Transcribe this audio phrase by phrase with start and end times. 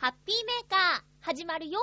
[0.00, 1.80] ハッピーメーカー、始まるよ。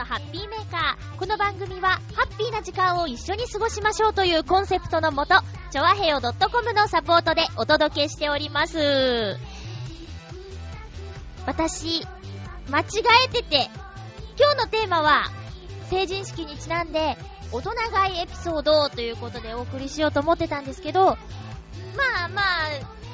[0.00, 1.18] のハッピーメーカー。
[1.18, 5.34] この番組は、ハッピーな時間を一緒に過ごしましょうというコンセプトのもと、
[5.70, 9.36] ちょわへよ .com のサポートでお届けしております。
[11.46, 12.06] 私、
[12.70, 12.84] 間違
[13.26, 13.68] えてて、
[14.38, 15.26] 今日のテーマは、
[15.90, 17.18] 成人式にちなんで、
[17.52, 21.14] 大人買いエピソードということでお送りしようと思ってたんですけど、ま
[22.24, 22.68] あまあ、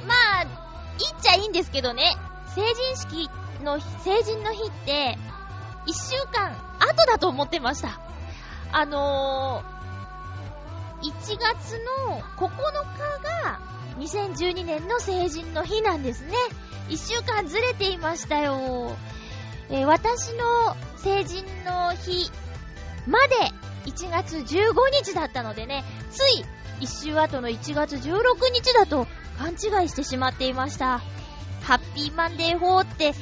[0.06, 2.14] まあ、いいっちゃいいんですけどね、
[2.55, 3.28] 成人式
[3.64, 5.19] の、成人の日って、
[5.86, 8.00] 一週間後だと思ってました。
[8.72, 13.60] あのー、1月の9日が
[13.98, 16.34] 2012年の成人の日なんですね。
[16.88, 18.96] 一週間ずれていましたよ。
[19.68, 22.30] えー私の成人の日
[23.06, 23.34] まで
[23.86, 26.44] 1月15日だったのでね、つい
[26.80, 29.06] 一週後の1月16日だと
[29.38, 31.00] 勘違いしてしまっていました。
[31.62, 33.14] ハッピーマンデー4って、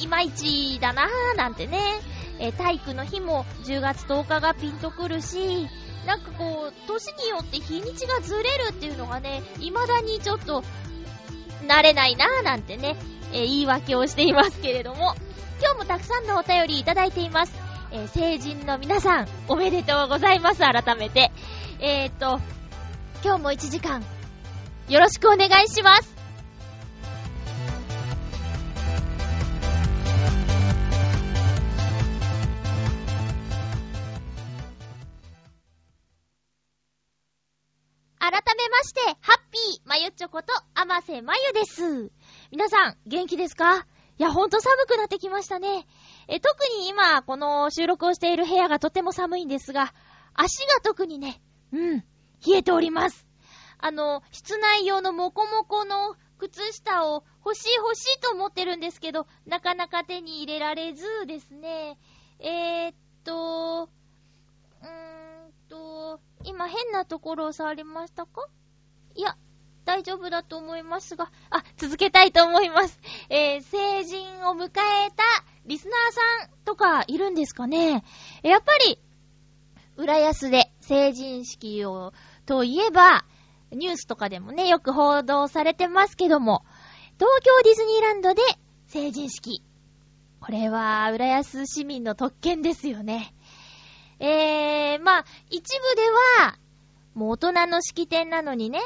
[0.00, 1.78] いまいちだなぁなんてね。
[2.40, 5.68] えー体育の日も10月10日がピンとくるし、
[6.06, 10.62] なんかこう、年によって日にちがずれるっていうのがね、未だにちょっと、
[11.66, 12.96] 慣れないなぁなんてね、
[13.32, 15.14] えー言い訳をしていますけれども、
[15.60, 17.52] 今日もたくさんのお便りいただいています。
[17.90, 21.32] えー成人の皆さん、おめでとうございます、改めて。
[21.80, 22.40] えーっと、
[23.24, 24.04] 今日も1時間、
[24.88, 26.17] よろしくお願いします。
[38.68, 42.10] まして、ハッピーまゆちょこと、あませまゆです。
[42.50, 43.86] 皆さん、元気ですか？
[44.18, 45.86] いや、ほんと寒くなってきましたね。
[46.26, 49.94] え、特に今、この収録をしている部屋がとても寒いんですが、
[50.34, 51.40] 足が特にね、
[51.72, 52.04] うん、冷
[52.56, 53.26] えております。
[53.78, 61.98] あの、室内用のモコモコの靴下を欲しい欲しいと思ってるんですけど、なかなか手に入れられずですね。
[62.40, 63.88] えー、っと、
[64.82, 65.17] うーん
[65.68, 68.46] と、今変なところを触りましたか？
[69.14, 69.36] いや、
[69.84, 73.00] 大丈夫だと思いますが、あ、続けたいと思います。
[73.30, 74.70] えー、成人を迎え
[75.10, 75.22] た
[75.66, 78.04] リスナーさんとかいるんですかね？
[78.42, 79.00] やっぱり、
[79.96, 82.12] 浦安で成人式を、
[82.46, 83.24] といえば、
[83.70, 86.64] ニュースとかでもね、よく報道されてますけども、
[87.18, 88.42] 東京ディズニーランドで
[88.86, 89.62] 成人式。
[90.40, 93.34] これは、浦安市民の特権ですよね。
[94.20, 96.02] えー、まあ、一部で
[96.40, 96.58] は、
[97.14, 98.80] もう大人の式典なのにね、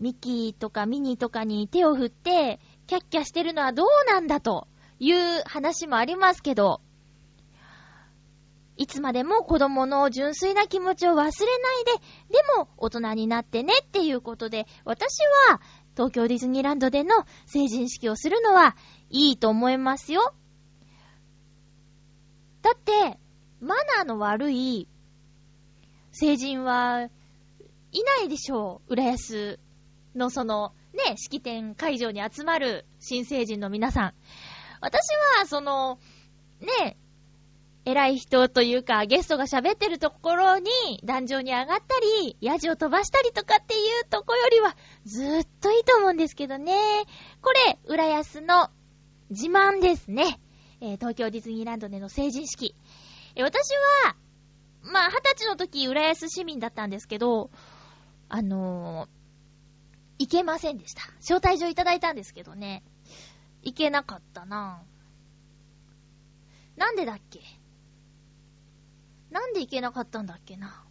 [0.00, 4.68] ミキとかミニとかに手を振って、キャッキャしてるのはどうなんだと
[4.98, 6.80] いう話もありますけど、
[8.76, 15.18] いつまでも子供の純粋な気持ちを忘れないで、でも大人になってねっていうことで、私
[15.50, 15.60] は
[15.94, 18.76] 東京ディズニーランドでの成人式をするのは
[19.08, 20.34] いいと思いますよ。
[22.60, 23.18] だって、
[23.60, 24.88] マナーの悪い
[26.12, 27.08] 成人は
[27.92, 28.92] いないでしょう。
[28.94, 29.58] 浦安
[30.14, 34.14] のその、ね、式典会場に集まる新成人の皆さん。
[34.80, 35.08] 私
[35.40, 35.98] は、その、
[36.60, 36.96] ね、
[37.84, 40.70] 偉い人というか、ゲストが喋ってるところに、
[41.04, 46.74] 壇上に上がったり、ヤジを飛ばしたりとかっていうとこよりは、ずっといいと思うんですけどね。
[47.42, 48.70] これ、浦安の
[49.30, 50.40] 自慢ですね。
[50.80, 52.75] えー東京ディズニーランドでの成人式。
[53.36, 53.68] え私
[54.04, 54.16] は、
[54.82, 57.50] まあ、二十歳の時、浦安市民だったんですけど、
[58.28, 59.08] あのー
[60.18, 61.02] 行けませんでした。
[61.20, 62.82] 招待状いただいたんですけどね。
[63.62, 64.82] 行けなかったな。
[66.78, 67.40] なんでだっけ？
[69.30, 70.82] なんで行けなかったんだっけな？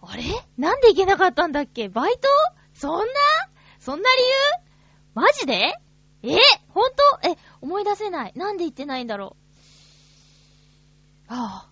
[0.00, 0.24] あれ？
[0.56, 1.88] なんで行けなかったんだっけ？
[1.88, 2.28] バイト？
[2.74, 3.04] そんな？
[3.78, 4.32] そんな理由？
[5.14, 5.78] マジで？
[6.24, 6.38] え？
[6.70, 8.32] ほんとえ、思い出せない。
[8.34, 9.47] なんで行ってないんだろう？
[11.28, 11.68] あ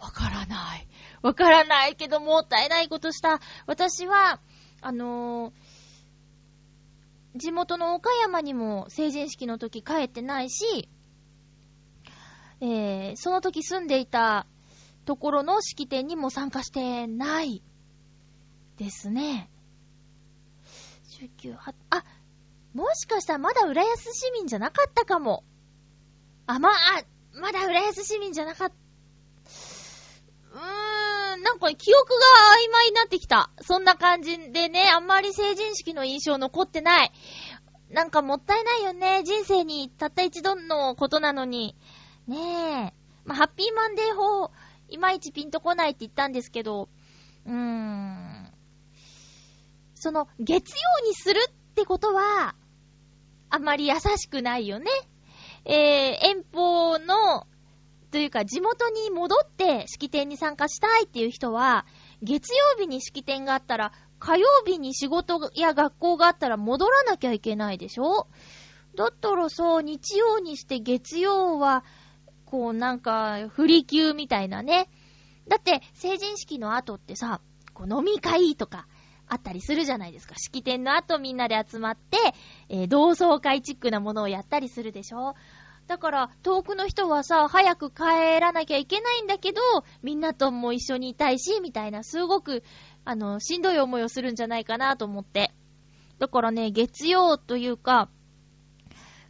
[0.00, 0.88] あ、わからない。
[1.22, 3.40] わからないけど、もったいないことした。
[3.66, 4.40] 私は、
[4.80, 5.52] あのー
[7.36, 10.88] 地元の岡山にも成人式の時帰ってないし、
[12.60, 14.46] えー、その時住んでいた
[15.04, 17.62] ところの式典にも参加してない
[18.78, 19.48] ですね。
[21.20, 22.04] 19、は、あ、
[22.74, 25.44] もしかしたらまだ浦安市民じゃなかったかも。
[26.46, 26.72] あ、まあ、
[27.32, 28.79] まだ浦安市民じゃなかった。
[30.52, 32.16] うーん、なんか記憶が
[32.68, 33.50] 曖昧になってきた。
[33.60, 37.12] そんな感じでね、あんまり成人式の印象残ってない。
[37.90, 39.22] なんかもったいないよね。
[39.24, 41.76] 人生にたった一度のことなのに。
[42.26, 43.00] ねえ。
[43.24, 44.50] まあ、ハッピーマンデー法、
[44.88, 46.88] いまいちピンとこないって言ったんですけど、
[47.46, 48.52] うーん。
[49.94, 52.54] その、月曜にするってことは、
[53.50, 54.90] あんまり優しくないよね。
[55.64, 57.46] えー、遠方の
[58.10, 61.86] というか地元に戻って式典に参加したいっていう人は、
[62.22, 68.26] 月曜日に式典があったら、火曜日に仕事や学校があったら戻らなきゃいけないでしょ？
[68.96, 71.84] だったらさ、日曜にして月曜は、
[72.44, 74.90] こうなんか、振り休みたいなね。
[75.48, 77.40] だって、成人式の後ってさ、
[77.72, 78.88] こう飲み会とか、
[79.32, 80.34] あったりするじゃないですか。
[80.36, 82.18] 式典の後みんなで集まって、
[82.68, 85.36] えー、同窓会チックなものをやったりするでしょ？
[85.90, 89.60] だから、遠くの人はさ、早く帰らなきゃいけないんだけど、
[90.04, 92.62] みんなとも一緒にいたいし、みたいな、すごく、
[93.04, 95.52] あの、しんどい思いをするんじゃないかなと思って。
[96.20, 98.08] だからね、月曜というか、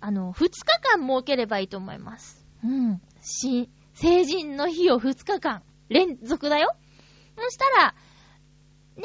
[0.02, 2.46] あの、2日間設ければいいと思います。
[2.62, 3.00] うん。
[3.22, 6.76] し、成人の日を2日間、連続だよ。
[7.38, 7.94] そしたら、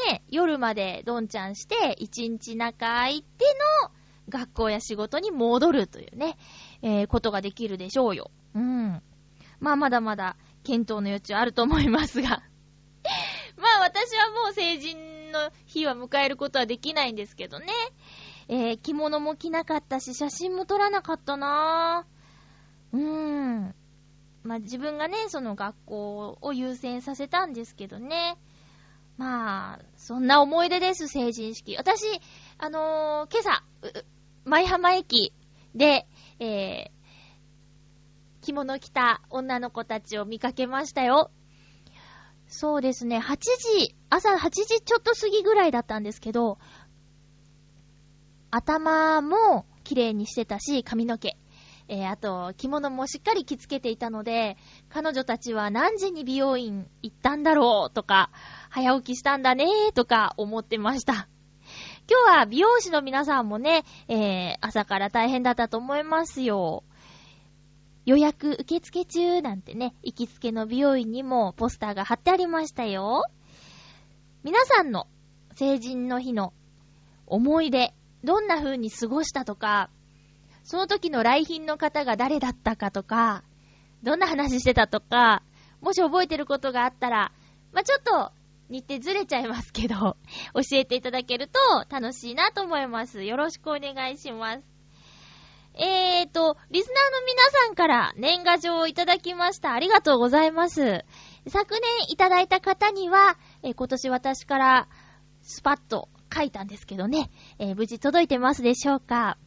[0.09, 3.45] ね、夜までどんちゃんして、1日中空いて
[3.85, 3.91] の
[4.29, 6.37] 学校や仕事に戻るというね。
[6.81, 8.31] えー、ことができるでしょうよ。
[8.54, 9.01] うん。
[9.60, 12.30] まあ、まだまだ検討の余地はあると思いますが。
[13.57, 17.68] まあ、私はもう成人の日は迎えることはできないんですけどね。
[18.48, 22.95] えー、着物も着なかったし、写真も撮らなかったなぁ。
[22.95, 23.75] うーん。
[24.44, 28.38] まあ、自分がね、その学校を優先させたんですけどね。
[29.18, 31.75] まあ、そんな思い出です、成人式。
[31.77, 32.06] 私、
[32.57, 33.63] あのー、今朝、
[34.44, 35.33] 舞浜駅
[35.74, 36.07] で、
[36.39, 41.31] えー、着物着た女の子たちを見かけましたよ。
[42.47, 46.59] そうですね、8時、朝8時ちょっと過ぎぐらいだったんですけど、
[48.51, 51.37] 頭も綺麗にしてたし、髪の毛。
[51.87, 54.57] えー、あと、着物もしっかり着付けていたので、
[54.89, 58.31] 彼女たちは何時に美容院行ったんだろうとか、
[58.69, 61.27] 早起きしたんだねーとか思ってました。
[62.07, 66.83] 今日は美容師の皆さんもね、えー、朝から大変だったと思いますよ。
[68.05, 73.23] 予約受付中なんてね、行きつけの美容院にもポスターが貼ってありましたよ。
[74.43, 75.07] 皆さんの
[75.55, 76.53] 成人の日の
[77.25, 79.89] 思い出、どんな風に過ごしたとか、
[80.63, 83.43] その時の来賓の方が誰だったかとか、
[84.03, 85.41] どんな話してたとか、
[85.81, 87.31] もし覚えてることがあったら、
[87.73, 88.31] まあ、ちょっと
[88.69, 89.95] 日程ずれちゃいますけど、
[90.53, 91.59] 教えていただけると
[91.89, 93.23] 楽しいなと思います。
[93.23, 94.63] よろしくお願いします。
[95.77, 99.73] えーと、リスナーの皆さんから年賀状をいただきました。
[99.73, 101.03] ありがとうございます。
[101.47, 104.88] 昨年いただいた方には、えー、今年私から
[105.41, 107.29] スパッと書いたんですけどね、
[107.59, 109.38] えー、無事届いてますでしょうか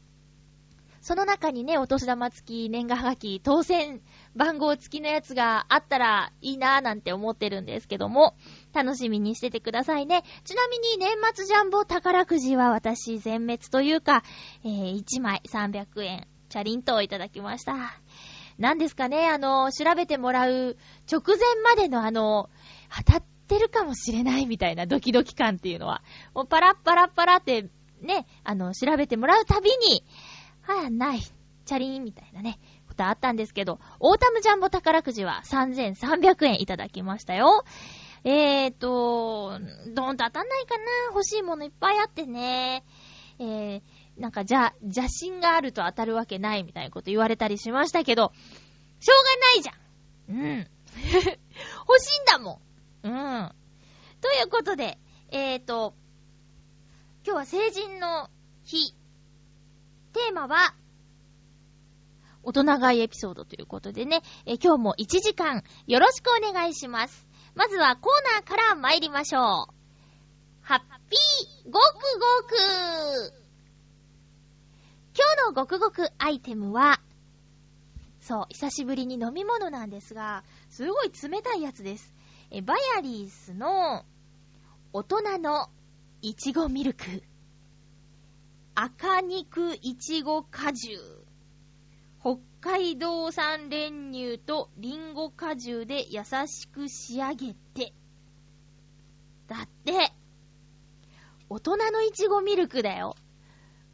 [1.00, 4.02] その中にね、お年玉付き年賀はがき、当選
[4.36, 8.34] 番号付きのやつがあったらいいなぁなんて思ってるんですけども、
[8.72, 10.22] 楽しみにしててくださいね。
[10.44, 14.22] ちなみに年末ジャンボ宝くじは私全滅というか、
[14.64, 17.74] えー、1枚300円、チャリンといただきました。
[18.58, 20.76] 何ですかね、あの、調べてもらう
[21.10, 22.50] 直前までのあの、
[23.06, 26.02] 当たってるかもしれないみたいなドキドキ感っていうのは、
[26.34, 27.70] もうパラッパラッパラって
[28.00, 30.04] ね、あの、調べてもらうたびに、
[30.62, 31.20] はや、ない。
[31.20, 32.58] チャリンみたいなね、
[32.88, 37.64] ことあったんですけど、オータムジャンボ宝くじは3300円いただきましたよ。
[38.24, 39.58] えーと、
[39.94, 42.84] どんと当たんないかな欲しいものいっぱいあってね。
[43.38, 43.82] えー、
[44.18, 48.32] なんかじゃ、邪心があると当たるわけないみたいなこと言われたりしましたけど、
[49.00, 49.78] しょうがないじゃん。
[50.30, 50.70] うん。
[51.88, 52.60] 欲しいんだも
[53.04, 53.08] ん。
[53.08, 53.54] うん。
[54.20, 54.98] ということで、
[55.30, 55.94] えーと、
[57.24, 58.30] 今日は成人の
[58.64, 58.92] 日
[60.12, 60.74] テーマは、
[62.42, 67.27] 大人買いエピソードということでね、え今日も1時間よろしくお願いします。
[67.58, 69.42] まずはコーナーから参りましょう。
[70.62, 72.54] ハッピーごくごく
[75.12, 77.00] 今日のごくごくアイテムは、
[78.20, 82.14] そう、久しぶりに飲み物なんですが、すごい冷たいやつです。
[82.52, 84.04] え、バヤリースの
[84.92, 85.68] 大人の
[86.22, 87.24] いちごミルク。
[88.76, 91.00] 赤肉いちご果汁。
[92.20, 97.92] 北海道産練乳とリンゴ果汁で優しく仕上げて。
[99.46, 100.12] だって、
[101.48, 103.14] 大人のいちごミルクだよ。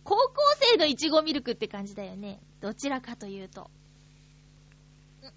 [0.02, 0.34] 高校
[0.72, 2.40] 生のいちごミルクって感じだよね。
[2.60, 3.70] どちらかというと。
[5.22, 5.36] うんあ、も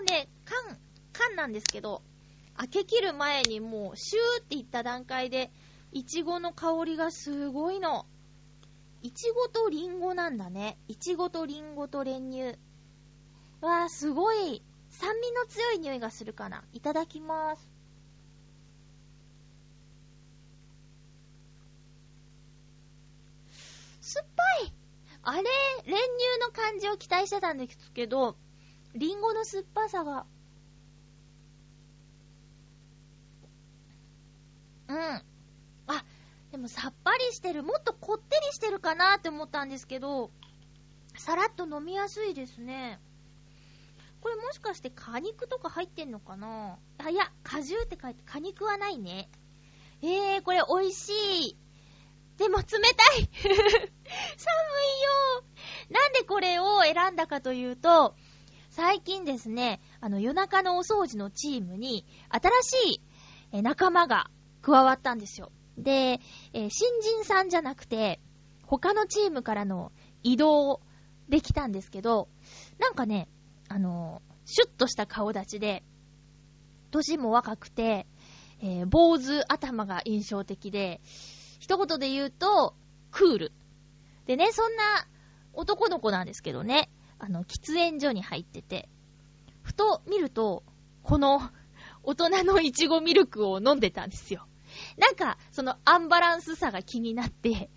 [0.00, 0.78] うね、缶、
[1.12, 2.02] 缶なんですけど、
[2.56, 5.52] 開け切る前にもうシューっていった段階で、
[5.92, 8.06] いちごの香りがすごいの。
[9.04, 10.78] いちごとリンゴなんだね。
[10.88, 12.58] いちごとリンゴと練乳。
[13.60, 14.62] わー、すごい。
[14.88, 16.64] 酸味の強い匂いがするかな。
[16.72, 17.68] いただきます。
[24.00, 24.72] 酸っぱい
[25.22, 25.42] あれ、
[25.84, 26.00] 練乳
[26.40, 28.36] の感じを期待してたんですけど、
[28.94, 30.24] リンゴの酸っぱさが。
[34.88, 35.33] うん。
[36.54, 37.64] でもさっぱりしてる。
[37.64, 40.30] もっとこってりしてるかなって思ったんですけど、
[41.18, 43.00] さらっと飲みやすいですね。
[44.20, 46.78] これもしかして果肉とか入ってんのかな？
[46.98, 49.28] あ、いや、果汁って書いて、果肉はないね。
[50.00, 51.10] えー、これ美味し
[51.48, 51.58] い。
[52.38, 52.76] でも冷た
[53.16, 53.90] い 寒いよ
[55.90, 58.14] なんでこれを選んだかというと、
[58.70, 63.02] 最近ですね、あの夜中のお掃除のチームに新し
[63.50, 64.30] い仲間が
[64.62, 65.50] 加わったんですよ。
[65.78, 66.20] で、
[66.52, 68.20] えー新人さんじゃなくて、
[68.66, 70.80] 他のチームからの移動
[71.28, 72.28] できたんですけど、
[72.78, 73.28] なんかね、
[73.68, 75.82] あのーシュッとした顔立ちで、
[76.90, 78.06] 年も若くて、
[78.60, 81.00] えー坊主頭が印象的で、
[81.58, 82.74] 一言で言うと、
[83.10, 83.52] クール。
[84.26, 85.06] でね、そんな
[85.52, 88.88] 男の子なんですけどね、あの、喫煙所に入ってて、
[89.62, 90.62] ふと見ると、
[91.02, 91.40] この
[92.02, 94.46] 大人のいちごミルクを飲んでたんですよ。
[94.96, 97.70] なんか、そのアンバランスさが気になって、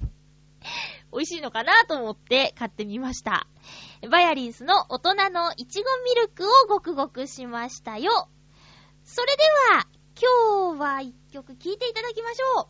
[1.12, 3.48] 美味しいのかなと思って買ってみました。
[4.10, 8.30] バヤリンスの大人のいちごミルクをごくごくしましたよ。
[9.04, 9.44] それで
[9.76, 9.88] は、
[10.20, 12.70] 今日は一曲聴いていただきましょ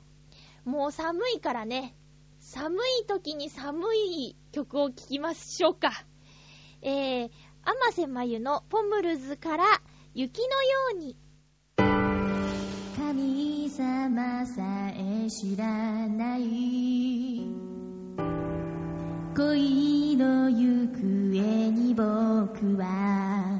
[0.65, 0.69] う。
[0.69, 1.95] もう寒いからね、
[2.39, 5.91] 寒い時に寒い曲を聴きましょうか。
[6.81, 7.31] えー、
[7.63, 9.65] 甘瀬まゆのポムルズから
[10.13, 11.17] 雪のように。
[12.97, 14.63] 神様さ
[14.95, 15.67] え知ら
[16.07, 17.45] ない
[19.35, 23.59] 恋の行方に僕は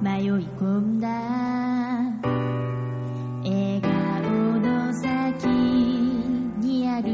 [0.00, 1.08] 迷い込んだ
[3.42, 3.90] 笑顔
[4.60, 7.10] の先にある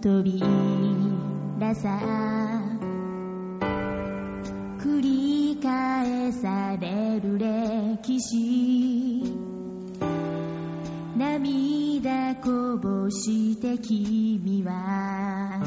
[0.00, 2.69] 扉さ
[5.60, 9.50] 返される歴史。
[11.20, 15.60] 涙こぼして君は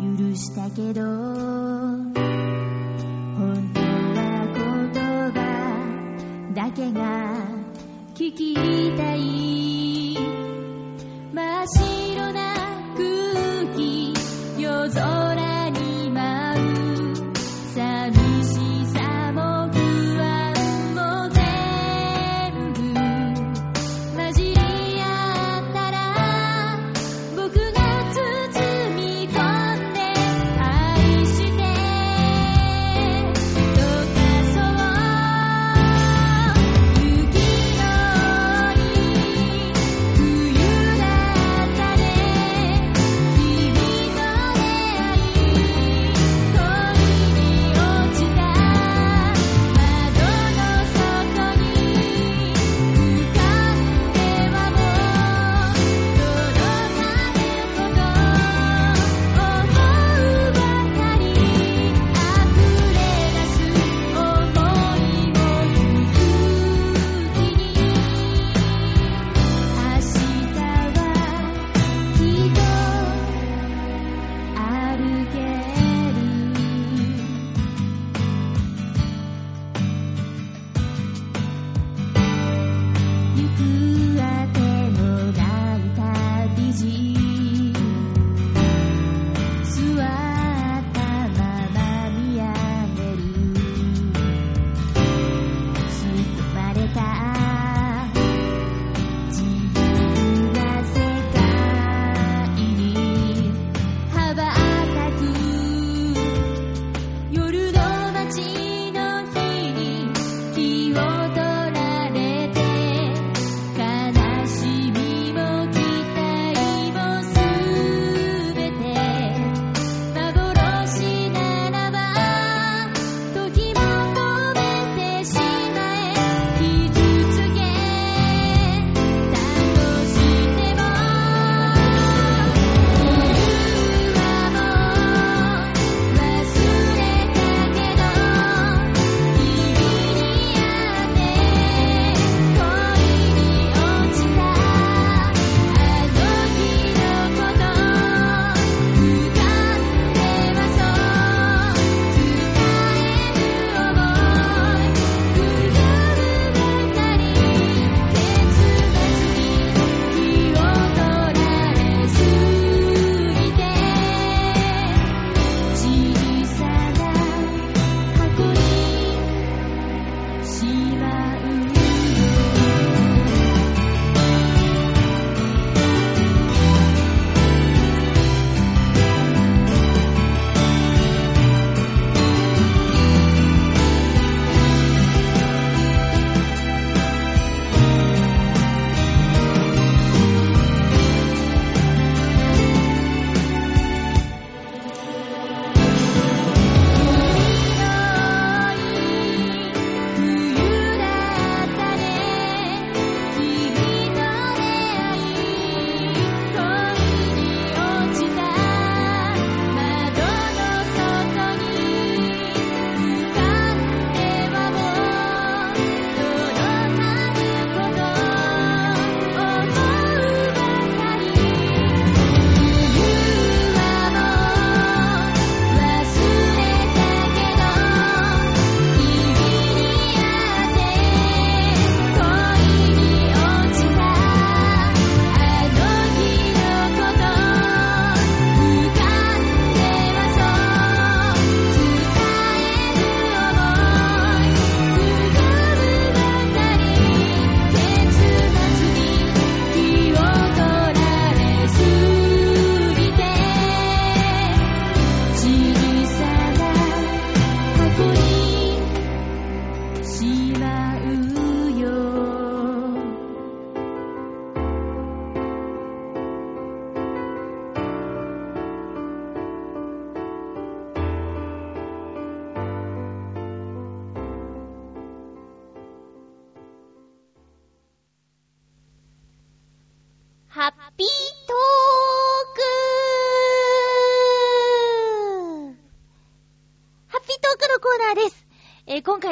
[0.00, 2.14] 許したけど本
[3.74, 5.34] 当は言葉
[6.54, 7.34] だけが
[8.14, 8.63] 聞き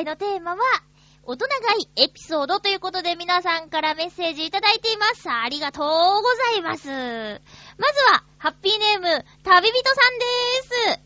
[0.03, 0.59] 回のテーマは、
[1.23, 5.31] 大人買いエピソードということで皆さんからメッセージいただいています。
[5.31, 6.89] ありがとうございます。
[6.89, 6.95] まず
[8.13, 11.01] は、ハッピーネーム、旅人さんでーす。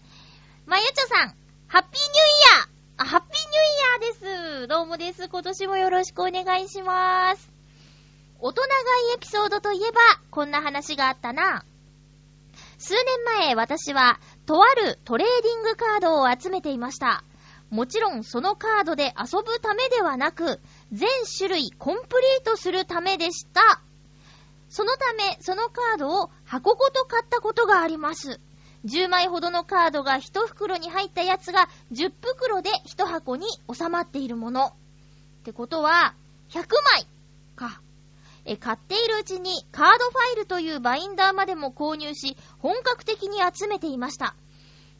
[0.67, 1.37] まゆちょさん、
[1.69, 4.69] ハッピーニューイヤーあ、ハッピーニューイヤーです。
[4.69, 5.29] どうもです。
[5.29, 7.51] 今年もよろしくお願いします。
[8.39, 8.71] 大人買
[9.13, 11.65] いエピソードといえば、こんな話があったな。
[12.79, 17.23] 数年前、私は、とあるトレーディングカードを集めていました。
[17.71, 20.61] もちろん、そのカードで遊ぶためではなく、
[20.93, 23.83] 全種類コンプリートするためでした。
[24.69, 28.41] そのため、そのカードを箱ごと買ったことがあります。
[28.85, 34.67] 10枚ほどのカードが1袋に入ったやつが10袋で1箱に収まっているもの。
[34.67, 34.73] っ
[35.43, 36.15] てことは、
[36.51, 37.09] 100枚
[37.57, 37.81] か。
[38.45, 44.37] え、買っているうちにカードファイルというバインダーまでも購入し、本格的に集めていました。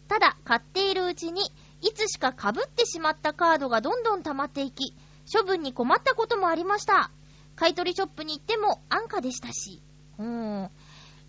[0.09, 1.43] ただ、買っているうちに、
[1.83, 4.95] いつしか被ってしまったカードがどんどん溜まっていき、
[5.33, 7.11] 処分に困ったこともありました。
[7.55, 9.83] 買取ショップに行っても安価でしたし。
[10.19, 10.71] うーん。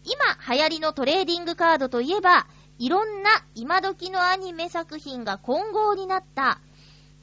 [0.03, 2.47] 今流行りのトレーディングカードといえば、
[2.79, 6.62] いろんな今時のアニメ作品が混合になった、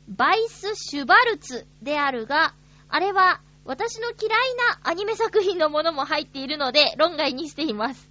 [0.09, 2.55] バイス・シュバルツであるが、
[2.89, 8.11] あれは私の嫌いなアニメ作品のものも入っているので論外にしています。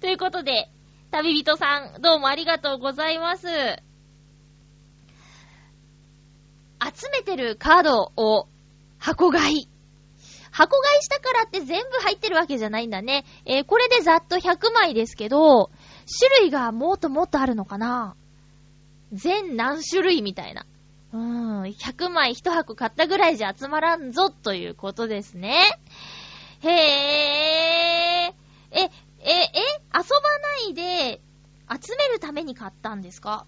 [0.00, 0.70] ということで、
[1.10, 3.46] 旅人さん、どうもありがとうございます。
[6.82, 8.48] 集めてるカードを
[8.98, 9.68] 箱買い。
[10.50, 13.24] 箱買いしたからって全部入ってるわけじゃないんだね。
[13.44, 15.70] えーこれでざっと100枚ですけど、
[16.18, 18.16] 種類がもっともっとあるのかな
[19.12, 20.64] 全何種類みたいな。
[21.12, 25.58] うーん、100枚1箱買ったぐらいじゃ集まらんぞということですね。
[26.62, 28.34] へえ、
[28.72, 28.90] え、え、え、
[29.94, 31.20] 遊ばないで
[31.70, 33.46] 集めるために買ったんですか？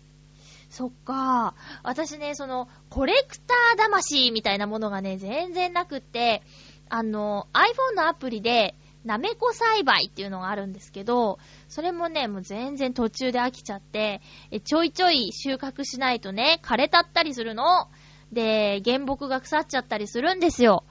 [0.71, 1.55] そっか。
[1.83, 6.43] 私ね、その、コレクター魂みたいなものがね、全然なくって、
[6.89, 14.21] あの、iPhone のアプリで、なめこ栽培っていうのがあるんですけど、それもね、もう全然途中で飽きちゃって、
[14.65, 17.89] ちょいちょい収穫しないとね、枯れたったりするの？
[18.33, 20.85] で、原木が腐っちゃったりするんですよ。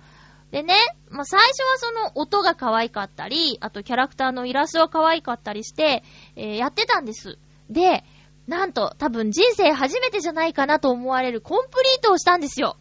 [0.50, 0.74] でね、
[1.10, 6.04] まあ、最初はその音が可愛かったり、あとキャラクターのイラストが可愛かったりして、
[6.36, 7.38] えーやってたんです。
[7.70, 8.06] で、
[8.48, 12.78] なんと、多分人生初めてじゃないかなと思われるコンプリートをしたんですよ。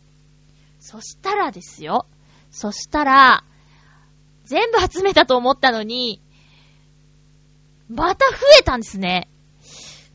[0.79, 2.07] そしたらですよ。
[2.51, 3.45] そしたら、
[4.45, 6.23] 全部集めたと思ったのに、
[7.89, 9.29] また増えたんですね。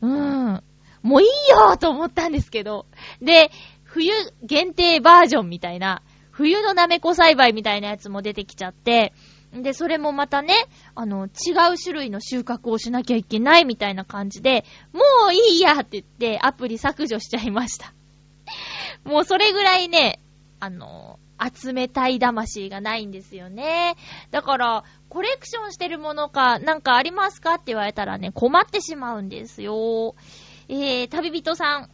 [0.00, 0.64] うーん。
[1.02, 2.86] もういいよーと思ったんですけど。
[3.20, 3.50] で、
[3.84, 4.12] 冬
[4.42, 9.12] 限定バージョンみたいな、冬のなめこ栽培みたいなやつも出てきちゃって、
[9.52, 10.54] で、それもまたね、
[10.94, 17.92] あの、違う種類の収穫をしなきゃいけないみたいな感じで、もういいやって言ってアプリ削除しちゃいました。
[19.04, 20.20] もうそれぐらいね、
[20.58, 23.96] あの、集めたい魂がないんですよね。
[24.30, 30.14] だから、コレクションしてるものか、なんかありますかって言われたらね、困ってしまうんですよ。
[30.68, 31.90] えー、旅人さん。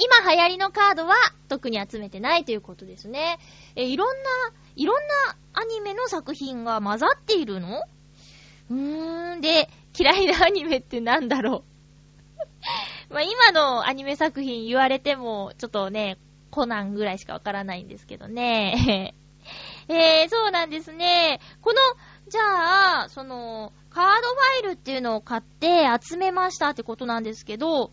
[0.00, 1.16] 今流行りのカードは
[1.48, 3.38] 特に集めてないということですね。
[3.74, 4.30] えいろんな、
[4.78, 7.82] いろんなアニメの作品が混ざっているの？
[8.70, 11.64] うーん、で、嫌いなアニメってなんだろ
[13.10, 13.10] う？
[13.12, 16.16] まあ今のアニメ作品言われても、ちょっとね、
[16.52, 19.14] コナンぐらいしかわからないんですけどね。
[19.88, 21.40] えー、そうなんですね。
[21.60, 21.80] この、
[22.28, 27.90] じゃあ、その、カードファイルっていうのを買って集めましたってことなんですけど、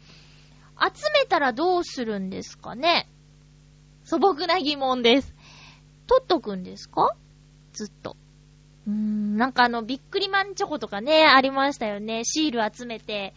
[0.79, 3.09] 集めたらどうするんですかね？
[4.03, 5.34] 素朴な疑問です。
[6.07, 7.15] 取っとくんですか？
[7.73, 8.15] ずっと。
[8.87, 12.23] うーん、なんかあの、ビックリマンチョコとかね、ありましたよね。
[12.23, 13.33] シール集めて、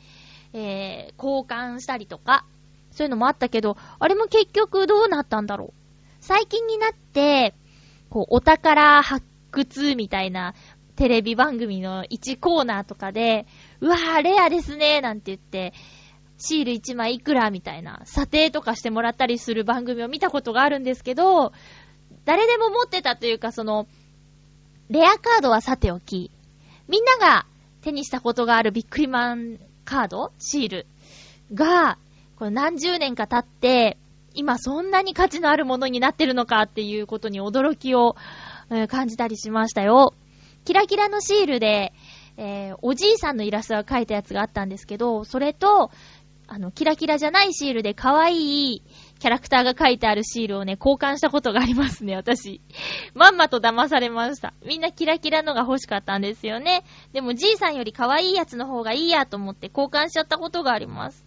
[0.53, 2.45] えー、交換したりとか。
[2.91, 5.73] そういうのもあったけど、あれも結局どうなったんだろう。
[6.21, 7.55] 最近になって、
[8.11, 10.55] こう、お宝発掘みたいな
[10.97, 13.47] テレビ番組の1コーナーとかで、
[13.81, 15.75] うわー、レアですね、なんて言って、
[16.39, 21.53] シール1枚いくらみたいな、査定とかしてもらったりする番組を見たことがあるんですけど、
[22.29, 23.87] 誰でも持ってたというか、その、
[24.91, 26.31] レアカードはさておき、
[26.87, 27.47] みんなが
[27.81, 30.87] 手にしたことがあるビックリマンカードシール
[31.55, 31.97] が、
[32.37, 33.97] これ何十年か経って、
[34.35, 38.15] 今そんなに価値のあるものになってるのかっていうことに驚きを、
[38.71, 40.13] え感じたりしましたよ。
[40.67, 41.95] キラキラのシールで、
[42.37, 45.91] えーおじいさんのイラストが描いたやつがあったんですけど、それと、
[46.47, 48.83] あの、キラキラじゃないシールで可愛い
[49.19, 52.61] キャラクターが書いてあるシールをね、交換したことがありますね、私。
[53.15, 54.55] まんまと騙されました。
[54.65, 56.85] みんなキラキラのが欲しかったんですよね。
[57.13, 61.25] でも、じいさんより可愛いやつの方がいいやと思って交換しちゃったことがあります。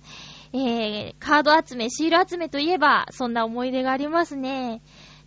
[0.54, 4.82] えー、カード集め、シール集めといえば、そんな思い出がありますね。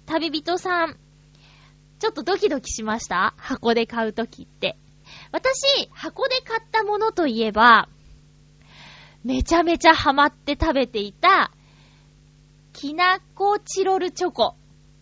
[0.07, 0.97] 旅人さん、
[1.99, 3.35] ちょっとドキドキしました？
[3.39, 4.77] 箱で買うときって。
[5.33, 7.89] 私、箱で買ったものといえば、
[9.23, 11.51] めちゃめちゃハマって食べていた、
[12.75, 14.57] きなこチロルチョコ。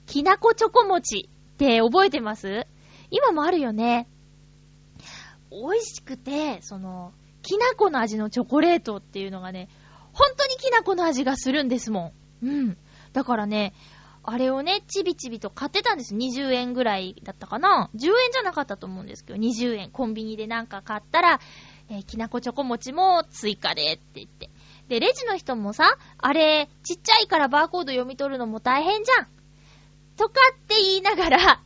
[0.06, 2.66] きなこチョコ餅って覚えてます？
[3.10, 4.06] 今もあるよね。
[5.50, 9.68] 美味しくて、その、きなこの味のチョコレートっていうのがね、
[10.12, 12.46] 本当にきなこの味がするんですもん。
[12.46, 12.78] うん。
[13.14, 13.72] だからね、
[14.22, 16.14] あれをね、ちびちびと買ってたんです。
[16.14, 19.90] 20円ぐらいだったかな ?10 円じゃなかったと思うんですけど、20円。
[19.90, 21.40] コンビニでなんか買ったら、
[21.88, 24.50] えーきなこチョコ餅も追加でって言って。
[24.92, 29.26] で、レジの人もさ、あれ、ちっちゃいからバーコード読み取るのも大変じゃん。
[30.18, 31.62] とかって言いながら、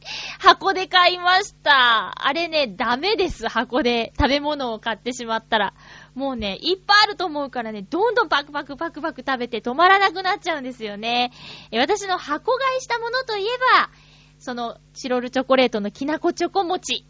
[0.40, 2.26] 箱で買いました。
[2.26, 5.74] あれね、ダメです、箱で食べ物を買ってしまったら。
[6.14, 11.32] もうね、いっぱいあると思うからね、どんどんパクパクパクパク食べて止まらなくなっちゃうんですよね。
[11.70, 13.90] え私の箱買いしたものといえば、
[14.38, 17.04] その、チロルチョコレートのきなこチョコ餅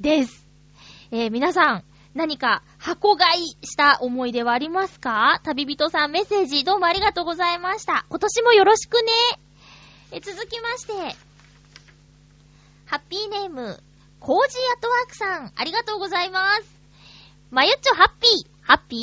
[0.00, 0.48] です。
[1.12, 1.84] えー皆さん、
[2.18, 5.40] 何か箱買いした思い出はありますか？
[5.44, 8.06] 旅人さんメッセージどうもありがとうございました。
[8.08, 9.02] 今年もよろしくね。
[10.10, 10.92] え続きまして、
[12.86, 13.80] ハッピーネーム、
[14.18, 16.64] コージーアトワークさん、ありがとうございます。
[17.52, 19.00] まゆっちょハッピー、ハッピー？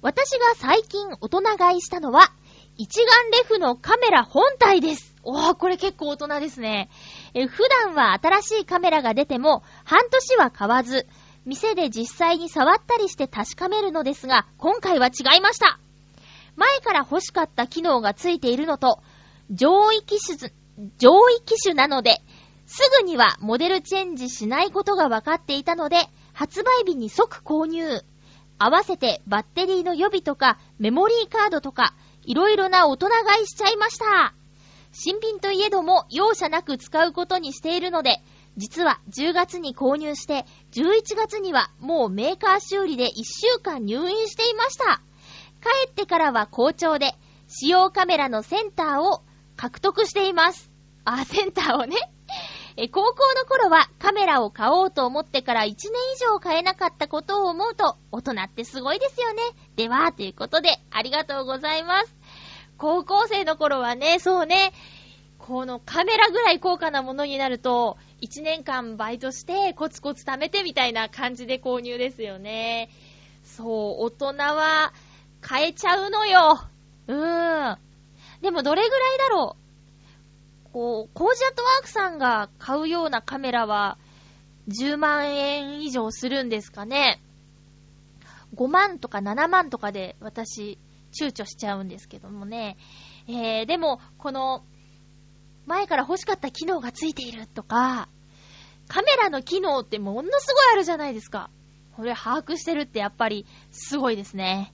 [0.00, 2.32] 私が最近大人買いしたのは、
[2.78, 5.14] 一眼レフのカメラ本体です。
[5.22, 6.88] おー、これ結構大人ですね。
[7.34, 11.06] え普段は新しいカメラが出ても、半年は買わず、
[11.44, 15.78] 店で実際に触ったりして確かめるのですが、今回は違いました。
[16.56, 19.00] 前から欲しかった機能がついているのと、
[19.50, 20.52] 上位機種、
[20.98, 22.20] 上位機種なので、
[22.66, 25.96] すぐにはモデルチェンジしないことが分かっていたので、
[26.34, 28.02] 発売日に即購入。
[28.58, 34.34] 合わせてバッテリーの予備とかメモリーカードとか、いろいろな大人買いしちゃいました。
[34.92, 38.20] 新品といえども容赦なく使うことにしているので、
[38.58, 45.00] 実は10月に購入して、11月にはもうメーカー修理で1週間入院していました。
[45.62, 47.14] 帰ってからは好調で、
[47.46, 49.22] 使用カメラのセンターを
[49.56, 50.72] 獲得しています。
[51.04, 51.96] あ、センターをね。
[52.76, 55.76] え、高校の頃はカメラを買おうと思ってから1年以
[56.20, 59.42] 上買えなかったことを思うと、大人ってすごいですよね。
[59.76, 62.14] では、ということで、ありがとうございます。
[62.76, 64.72] 高校生の頃はね、そうね、
[65.38, 72.90] このカメラぐらい高価なものになると、1年間バイトしてコツコツ貯めてみたいな感じで購入ですよね。
[73.44, 74.92] そう、大人は
[75.40, 76.60] 買えちゃうのよ。
[77.06, 77.78] うーん。
[78.42, 80.72] でもどれぐらいだろう？
[80.72, 83.98] こう、コージアットワークさんが買うようなカメラは
[84.68, 87.20] 10万円以上するんですかね。
[88.54, 90.78] 5万とか7万とかで私
[91.12, 92.76] 躊躇しちゃうんですけどもね。
[93.26, 94.64] えー、でも、この、
[95.68, 98.08] 前から欲しかった機能がついているとか、
[98.88, 101.50] カメラの機能ってものすごいあるじゃないですか。
[101.94, 104.72] これ把握してるってやっぱりすごいですね。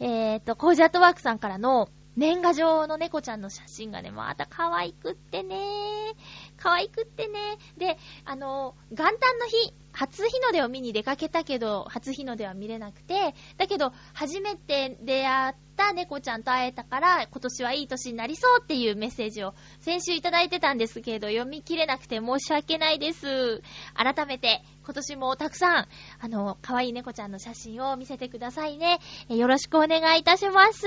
[0.00, 6.14] えーと、コージアットワークさんからの年賀状の猫ちゃんの写真がね、また可愛くってね
[6.56, 23.62] 可愛くってねで、あの、元旦の日、初日の出を見に出かけたけど、初日の出は見れなくて、だけど、初めて出会った猫ちゃんと会えたから、今年はいい年になりそうっていうメッセージを先週いただいてたんですけど、読み切れなくて申し訳ないです。
[23.94, 25.88] 改めて、今年もたくさん、
[26.20, 28.98] あの、可愛い猫ちゃんの写真を見せてくださいね。
[29.28, 30.86] よろしくお願いいたします。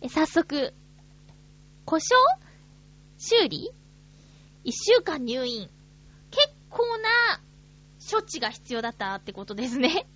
[0.00, 0.74] え早速、
[1.84, 2.40] 故障？
[3.18, 3.72] 修理？
[4.64, 5.70] 一週間入院。
[6.30, 7.40] 結構な
[8.10, 10.06] 処置が必要だったってことですね。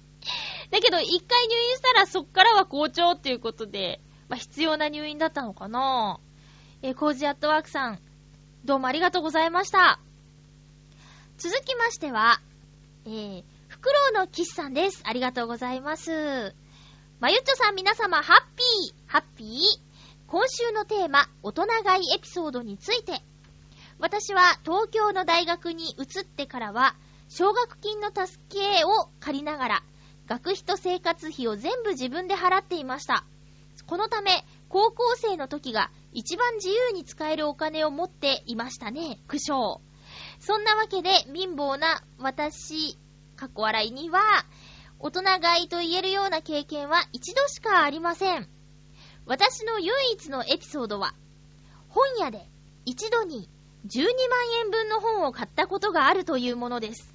[0.70, 6.20] だけど、一回入院したらそっからは好調っていうことで、まあ、必要な入院だったのかな
[6.82, 8.00] えー、コージアットワークさん、
[8.64, 10.00] どうもありがとうございました。
[11.38, 12.40] 続きましては、
[13.04, 15.02] えー、フクロウのキスさんです。
[15.04, 16.54] ありがとうございます。
[17.18, 19.58] まゆっちょさん皆様、ハッピーハッピー
[20.26, 23.20] 今週のテーマ、大人買いエピソードについて。
[23.98, 26.94] 私は東京の大学に移ってからは、
[27.28, 29.82] 奨学金の助けを借りながら、
[30.30, 33.24] 学費と生活費を全部自分で払っていました。
[33.84, 39.80] このため、高校生の時が一番自由に使えるお金を持っていましたね、苦笑。
[40.38, 42.96] そんなわけで、貧乏な私、
[43.34, 44.20] かっこ笑いには、
[45.00, 48.48] 大人買いと言えるような経験は一度しかありません。
[49.26, 51.12] 私の唯一のエピソードは、
[51.88, 52.46] 本屋で
[52.84, 53.48] 一度に
[53.84, 54.12] 12万
[54.64, 57.12] 円分の本を買ったことがあるというものです。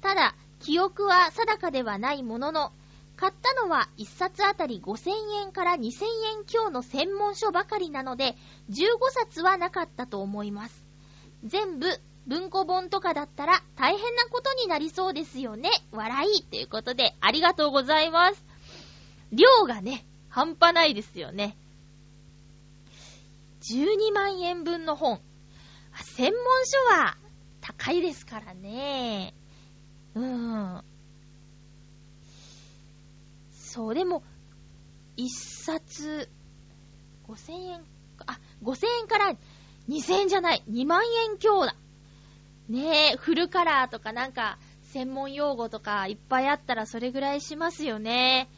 [0.00, 0.34] ただ、
[0.68, 2.72] 記憶は定かではないものの、
[3.16, 8.36] 買ったのは1冊あたり5000円から2000円強の専門書ばかりなので、
[8.68, 8.74] 15
[9.10, 10.84] 冊はなかったと思います。
[11.42, 11.86] 全部、
[12.26, 15.70] 文庫本とかだったら大変なことになりそうですよね。
[15.90, 18.44] 笑いということで、ありがとうございます。
[19.32, 21.56] 量がね、半端ないですよね。
[23.62, 25.22] 12万円分の本。
[26.14, 27.16] 専門書は
[27.62, 29.32] 高いですからね。
[30.18, 30.82] うん。
[33.52, 34.24] そう、でも、
[35.16, 36.28] 一冊、
[37.28, 37.80] 5000円、
[38.26, 39.36] あ、5000円から
[39.88, 41.76] 2000円じゃない、2万円強だ。
[42.68, 48.48] ねえ、フルカラーとかなんか、専門用語とかいっぱいあったらそれぐらいしますよね。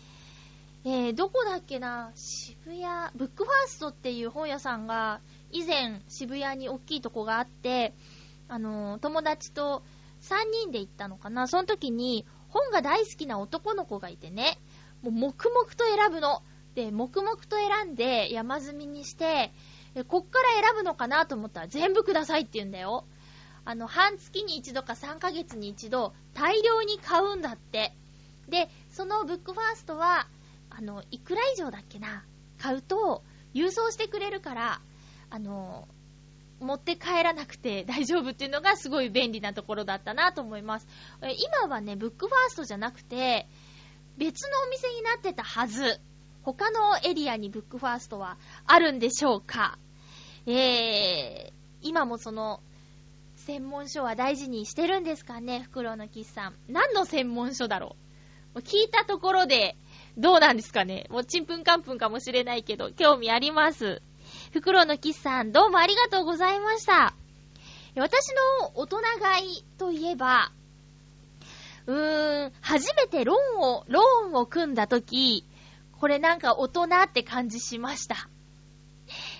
[0.84, 2.82] えー、どこだっけな渋谷、
[3.14, 5.20] ブックファーストっていう本屋さんが、
[5.50, 7.92] 以前渋谷に大きいとこがあって、
[8.48, 9.82] あのー友達と
[10.20, 14.58] 3人で行ったのかなその時に、本が大好きな男の子がいてね、
[15.02, 16.42] もう黙々と選ぶの。
[16.74, 19.52] で、黙々と選んで山積みにして、
[20.08, 23.04] こっから選ぶのかなと思ったら全部くださいって言うんだよ。
[23.64, 27.94] あの、半月に一度か3ヶ月に一度、大量に買うんだって。
[28.48, 30.28] で、そのブックファーストは、
[30.70, 32.24] あの、いくら以上だっけな
[32.58, 33.22] 買うと、
[33.54, 34.80] 郵送してくれるから、
[35.28, 35.88] あの、
[36.60, 40.86] 持って帰らなくて 大丈夫っていうのがすごい便利なところだったなと思います。
[41.20, 43.48] 今はね、ブックファーストじゃなくて、
[44.16, 46.00] 別のお店になってたはず。
[46.42, 49.78] 他のエリアにブックファーストはあるんでしょうか
[50.46, 52.62] えー、今もその、
[53.36, 56.54] 専門書は大事にしてるんですかね、フクロウのキスさん。
[56.68, 57.96] 何の専門書だろ
[58.54, 59.76] うもう聞いたところで、
[60.16, 64.02] どうなんですかねもうちんぷんかんぷんかもしれないけど、興味あります。
[64.52, 67.14] フクロウのキスさん、どうもありがとうございました。
[67.94, 70.50] 私の大人買いといえば、
[71.86, 75.46] うーん、初めてローンを、ローンを組んだとき、
[76.00, 78.28] これなんか大人って感じしました。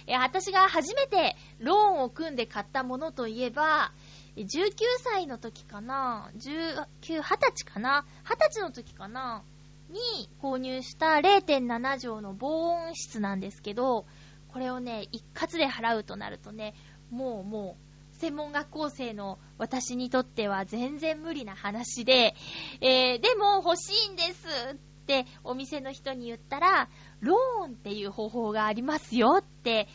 [0.07, 3.91] 私が初めてローンを組んで買ったものといえば、
[4.37, 4.71] 19
[5.03, 9.43] 歳の時かな ?19、20歳かな ?20 歳の時かな
[9.89, 14.07] に購入した0.7畳の防音室なんですけど、
[14.53, 16.75] これをね、一括で払うとなるとね、
[17.11, 22.35] もうもう、専門学校生の私にとっては全然無理な話で、
[22.81, 26.89] えー、でも欲しいんですってお店の人に言ったら、
[27.21, 29.89] ローンっていう方法がありますよって、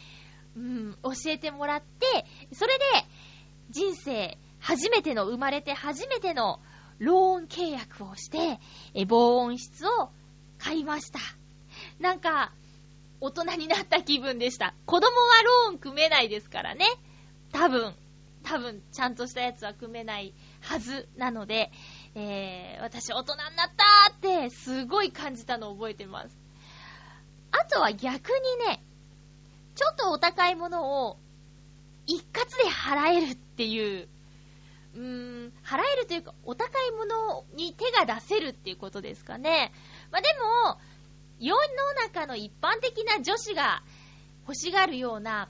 [0.55, 2.85] うん、教えてもらって、それで
[3.69, 6.59] 人生初めての、生まれて初めての
[6.97, 8.59] ローン契約をして、
[8.95, 10.09] え防音室を
[10.57, 11.19] 買いました。
[11.99, 12.51] なんか、
[13.21, 14.73] 大人になった気分でした。
[14.85, 16.85] 子供はローン組めないですからね。
[17.51, 17.95] 多分、
[18.43, 21.71] 多分、ちゃんとしたやつは組めないはずなので、
[22.13, 26.37] えー、私大人になったーってすごい感じたのを覚えてます。
[27.51, 28.83] あとは逆にね、
[29.75, 31.17] ちょっとお高いものを
[32.05, 34.07] 一括で払えるっていう、
[34.95, 39.73] うーん、払えるというか、お高いものに手が出せるっていうことですかね。
[40.11, 40.27] まあ、で
[40.67, 40.79] も、
[41.39, 43.83] 世の中の一般的な女子が
[44.47, 45.49] 欲しがるような、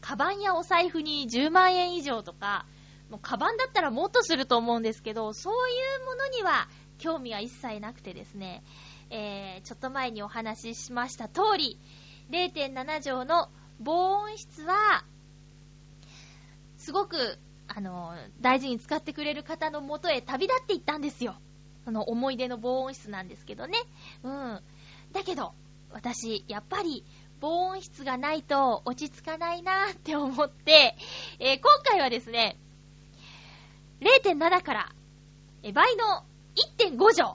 [0.00, 2.66] カバンやお財布に10万円以上とか、
[3.10, 8.62] もうカバンだったらもっとすると思うんですけど、そういうものには興味は一切なくてですね、
[9.10, 11.78] えー、ちょっと前にお話ししました通り、
[12.30, 13.48] 0.7畳の
[13.80, 15.04] 防音室は、
[16.76, 21.36] すごく、あの、大事に使ってくれる方のもとへ旅立っていったんですよ。
[21.84, 23.78] その思い出の防音室なんですけどね。
[24.22, 24.60] うん。
[25.12, 25.54] だけど、
[25.90, 27.04] 私、やっぱり、
[27.40, 30.96] 防音室がないと落ち着かないなって思って、
[31.38, 32.58] えー今回はですね、
[34.00, 34.92] 0.7から、
[35.62, 36.24] え倍の
[36.78, 37.34] 1.5畳、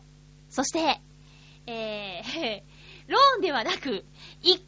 [0.49, 1.01] そして、
[1.65, 2.63] えー、
[3.11, 4.05] ローンではなく、
[4.41, 4.61] 一括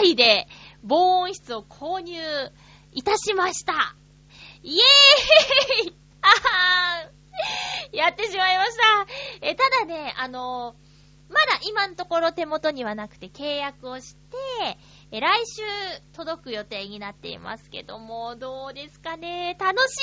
[0.00, 0.48] 払いで
[0.82, 2.20] 防音室を購入
[2.92, 3.94] いたしました。
[4.62, 9.06] イエーイ あはーやってしまいました。
[9.40, 10.89] えただね、あのー
[11.30, 14.18] まだ今のところ手元にはなくて契約をして、
[15.12, 15.62] え来週
[16.12, 19.96] 届く予定になっていますけども、どうですかね楽し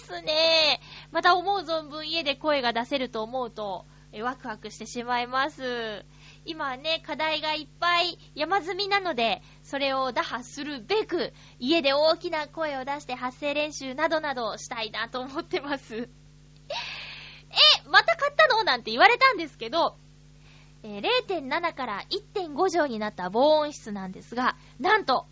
[0.00, 0.80] ですね
[1.12, 6.04] また思う存分家で声が出せると思うと、えワクワクしてしまいます。
[6.44, 15.96] 今はね、課題がいっぱい山積みなので、それを打破するべく、家で大きな声を出して発声練習などなどしたいなと思ってます。
[15.96, 16.08] え、
[17.88, 18.64] また買ったの？
[18.64, 19.96] なんて言われたんですけど、
[20.84, 25.26] えー0.7から1.5畳になった防音室なんですが、なんと、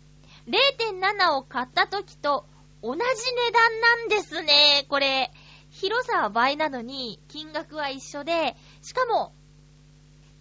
[0.47, 2.45] 0.7を買った時と
[2.81, 3.03] 同じ値
[3.51, 4.85] 段なんですね。
[4.87, 5.31] これ、
[5.69, 9.33] 広さは倍なのに、金額は一緒で、しかも、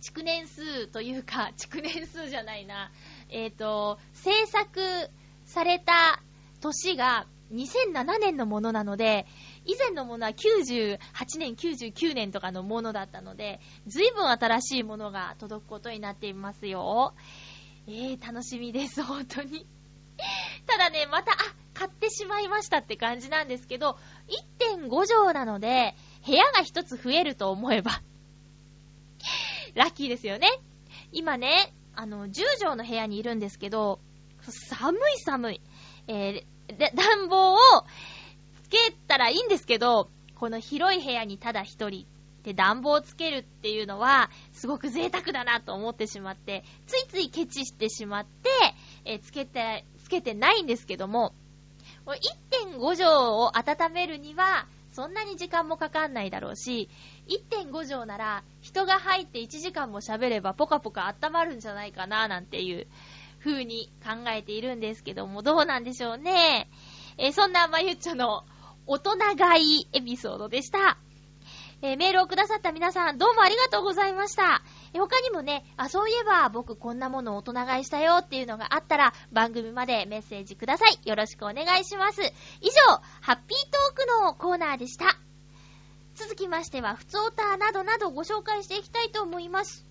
[0.01, 2.91] 築年数というか、築年数じゃないな、
[3.29, 4.81] えっ、と、制作
[5.45, 6.23] された
[6.61, 9.27] 年が2007年のものなので、
[9.65, 10.99] 以前のものは98
[11.39, 17.15] 年、99年とかのものだったので、随分新しいものが届くことになっていますよ。
[17.87, 19.67] えー、楽しみです、本当に。
[20.67, 21.37] ただね、また、あ、
[21.75, 23.99] 買ってしまいましたって感じなんですけど、
[24.59, 25.95] 1.5畳なので、
[26.27, 28.03] 部屋が一つ増えると思えば、
[29.75, 30.49] ラッキーですよね。
[31.13, 34.01] 今ね、あの、10畳の部屋にいるんですけど、
[34.43, 35.61] 寒い寒い。
[36.07, 37.59] えー、で暖房を
[38.71, 38.79] け
[39.09, 42.07] たらいいんですけど、この広い部屋にただ一人
[42.43, 48.49] で暖房をつけるっていうのは、すごく贅沢だなと思ってしまって、ついついケチしてしまって、
[49.05, 51.35] えーつけて、つけてないんですけども、
[52.07, 56.89] 1.5畳を温めるには、そんなに時間もかかんないだろうし、
[57.29, 62.89] 1.5畳なら人が入って1時間も喋ればポカポカ温まるんじゃないかななんていう
[63.39, 66.69] 風に考えているんですけども、どうなんでしょうね。
[67.19, 68.45] えーそんなまゆっちょの
[68.87, 70.99] 大人買いエピソードでした。
[71.83, 74.63] えーメールをくださった皆さん、どうもありがとうございました。
[74.93, 81.09] え他にもね、あ、そういえば僕こんなもの大人買いしたよっていうのがあったら、番組までメッセージください。
[81.09, 82.21] よろしくお願いします。
[82.21, 85.17] 以上、ハッピートークのコーナーでした。
[86.15, 89.87] 続きましては、ふつおたなどなどご紹介していきたいと思います。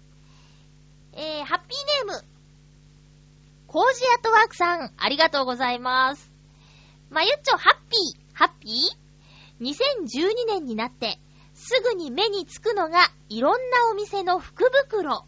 [1.14, 2.26] えー、ハッピーネーム、
[3.66, 6.32] コージアットワークさん、ありがとうございます。
[7.10, 11.20] まゆっちょ、ハッピー、ハッピー ?2012 年になって、
[11.54, 15.26] すぐに目につくのが、いろんなお店の福袋。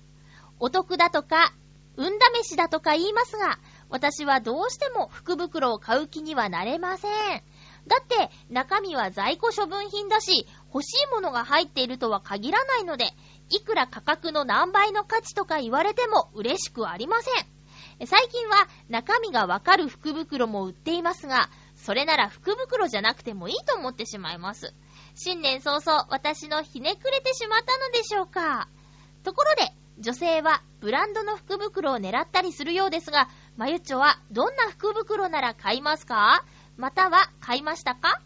[0.59, 1.51] お得だとか、
[1.97, 3.59] 運試しだとか言いますが、
[3.89, 7.12] 私はどうしても福袋を買う気にはなれません。
[7.86, 13.07] だって、中身は在庫処分品だし、欲しいものが入っているとは限らないので、
[13.49, 18.07] いくら価格の何倍の価値とか言われても嬉しくありません。
[18.07, 21.49] 最近は中身がわかる福袋も売っていますが、
[21.84, 24.74] それなら福袋じゃなくてもいいと思ってしまいます。
[25.16, 28.70] 新年早々、私のひねくれてしまったのでしょうか。
[29.24, 36.46] ところで、女性はブランドの福袋を狙ったりするようですが、まゆっちょはどんな福袋なら買いますか？
[36.78, 38.22] または買いましたか？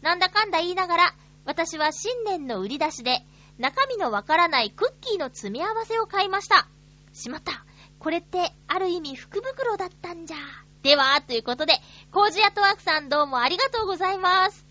[0.00, 1.14] なんだかんだ言いながら、
[1.44, 3.26] 私は新年の売り出しで、
[3.58, 6.68] 中身のわからないクッキーの詰め合わせを買いました。
[7.12, 7.64] しまった。
[7.98, 10.36] これって、ある意味福袋だったんじゃ。
[10.84, 11.72] では、ということで、
[12.12, 14.66] コージアトワークさんどうもありがとうございます。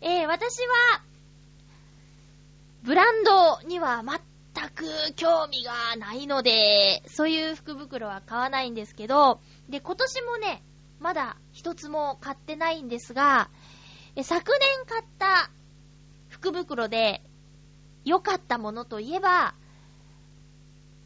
[0.00, 1.02] えー、私は、
[2.84, 4.04] ブランドには
[4.54, 4.84] 全く
[5.16, 10.62] 興味がないので、そういう福袋は買わないんですけど、で、今年もね、
[11.00, 13.50] まだ一つも買ってないんですが、
[14.22, 15.50] 昨年買った
[16.28, 17.24] 福袋で
[18.04, 19.56] 良かったものといえば、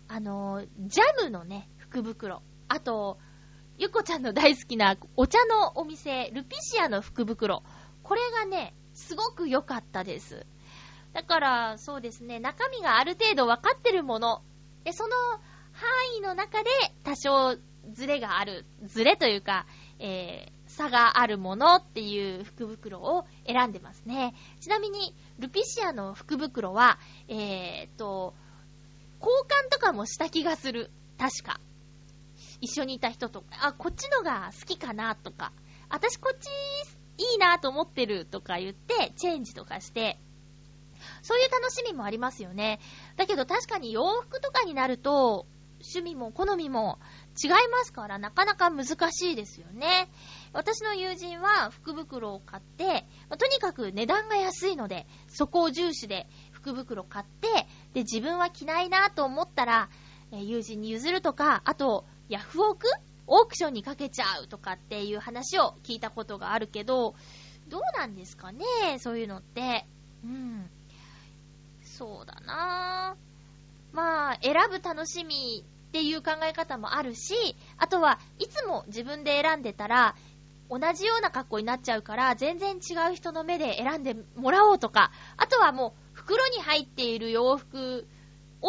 [0.07, 2.43] あの、ジャムのね、福袋。
[2.69, 3.17] あと、
[3.77, 7.63] ゆこちゃんの大好きなお茶のお店、ルピシアの福袋。
[8.05, 10.47] これがね、すごく良かったです。
[11.13, 14.43] だから、そうですね、中身がある程度分かってるもの。
[14.85, 15.17] で、その
[15.73, 16.71] 範囲の中で
[17.03, 17.57] 多少
[17.93, 18.65] ズレがある。
[18.85, 19.67] ズレというか、
[19.99, 24.35] えー、差があるものっていう福袋を選んでますね。
[24.61, 28.35] ちなみに、ルピシアの福袋は、えーと、
[29.21, 30.93] 交換とかもした気がする。
[31.19, 31.61] 確か。
[32.65, 35.53] 一緒にいた人とか、あ、こっちのが好きかなとか、
[35.91, 36.49] 私こっち
[37.19, 40.19] いいなと思ってるとか言って、チェンジとかして、
[41.23, 42.81] そういう楽しみもありますよね。
[43.17, 45.47] だけど確かに洋服とかになると、
[45.81, 46.99] 趣味も好みも
[47.43, 50.11] 違いますから、なかなか難しいですよね。
[50.55, 53.07] 私の友人は福袋を買って、
[53.37, 57.49] とにかく値段が安いので、そこを重視で福袋買って、
[57.93, 59.91] で、自分は着ないなと思ったら、
[60.33, 62.87] 友人に譲るとか、あと、ヤフオク？
[63.27, 67.15] オークションにかけちゃうとかっていう話を聞いたことがあるけど、
[67.69, 68.65] どうなんですかね？
[68.99, 69.87] そういうのって。
[70.25, 70.69] うん。
[71.83, 73.97] そうだなぁ。
[73.97, 80.17] まあ、選ぶ楽しみっていう考え方もあるし、あとはいつも自分で選んでたら、
[80.69, 88.09] 同じような格好になっちゃうから、全然違う人の目で選んでもらおうとか、あとはもう、袋に入っている洋服
[88.61, 88.69] を、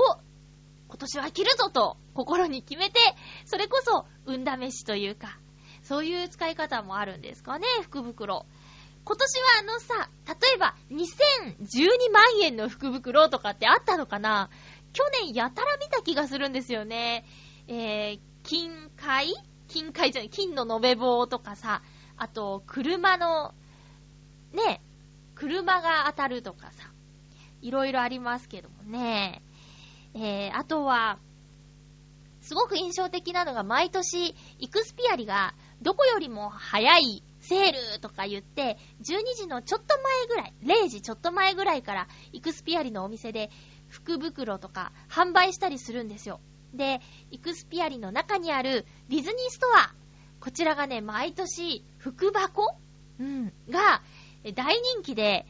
[0.88, 2.99] 今年は着るぞと、心に決めて、
[3.45, 5.38] それこそ、運試しというか、
[5.84, 8.45] そういう使い方もあるんですかね、福袋。
[9.03, 14.49] 今年はあのさ、例えば、2012万円の福袋とかってあったのかな？
[14.93, 17.26] 去年やたら見た気がするんですよね。
[17.68, 19.36] えー、金塊？
[19.68, 21.84] 金塊じゃない、金の延べ棒とかさ、
[22.16, 23.53] あと、車の、
[24.53, 24.82] ね、
[25.36, 26.89] 車が当たるとかさ、
[27.61, 29.43] いろいろありますけどもね。
[30.13, 31.20] えー、あとは、
[32.46, 43.50] すごく印象的なのが毎年、イクスピアリがどこよりも早いセールとか言って、12時のちょっと前ぐらい、0時ちょっと前ぐらいから、イクスピアリのお店で
[43.89, 46.39] 福袋とか販売したりするんですよ。
[46.76, 49.96] で、イクスピアリの中にあるディズニーストア、
[50.39, 52.78] こちらがね、毎年、福箱？
[53.20, 54.04] うん、が
[54.54, 55.48] 大人気で、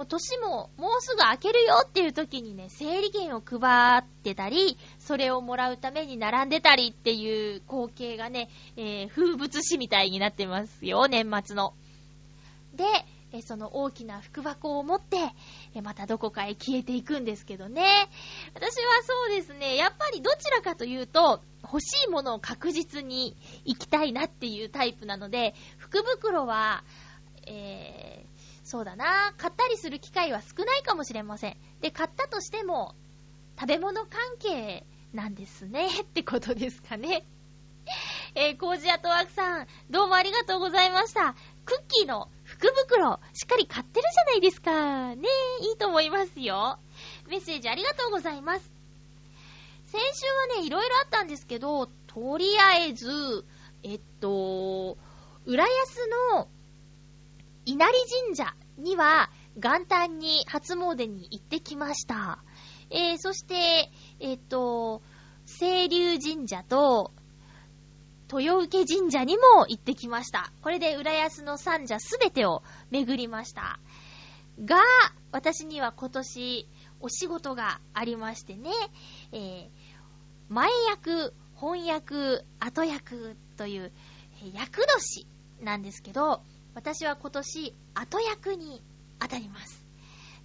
[0.00, 8.48] もう年ももうすぐ明けるよっていう時にね、整理券を配ってたり、それをもらうために並んでたりっていう光景がね、
[8.78, 11.74] えー、風物詩みたいになってますよ、年末の。
[12.74, 12.84] で、
[13.34, 15.18] えその大きな福箱を持って、
[15.74, 17.84] えまたどこかへ消えていくんですけどね。
[18.54, 23.36] 私はそうですね、やっぱりどちらかというと、欲しいものを確実に
[23.66, 26.84] 行きたいなっていうタイプなので、福袋は、
[27.46, 28.19] えー、
[28.70, 31.56] そうだな、買ったりする機会は少ないかもしれません。
[31.80, 32.94] で、買ったとしても、
[33.58, 37.26] 食べ物関係なんですね、 ってことですかね。
[38.36, 41.34] えー、コージアトワークさん、どうもありがとうございました。
[41.64, 45.16] クッキーの福袋、しっかり買ってるじゃないですか。
[45.16, 45.28] ね
[45.62, 46.78] え、いいと思いますよ。
[47.26, 48.72] メッセージありがとうございます。
[49.86, 53.44] 先週はね、いろいろあったんですけど、とりあえず、
[53.82, 54.96] えっと、
[55.44, 56.06] 浦安
[56.36, 56.48] の
[57.66, 57.92] 稲荷
[58.24, 62.42] 神社には元旦に初詣に行ってきました。
[62.90, 65.02] えー、そして、えっ、と、
[65.46, 67.12] 清流神社と、
[68.32, 70.52] 豊受神社にも行ってきました。
[70.62, 73.80] これで浦安の三社すべてを巡りました。
[74.64, 74.76] が、
[75.32, 76.68] 私には今年
[77.00, 78.70] お仕事がありましてね、
[79.32, 79.70] えー、
[80.48, 83.92] 前役、翻訳、後役という、
[84.54, 85.26] 役年
[85.60, 86.42] なんですけど、
[86.74, 88.82] 私は今年後役に
[89.18, 89.84] 当たります。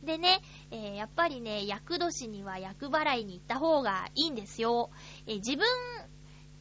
[0.04, 4.92] でね、えー、やっぱりね、役年には役払いに行った方がいいんですよ。
[5.26, 5.66] えー、自分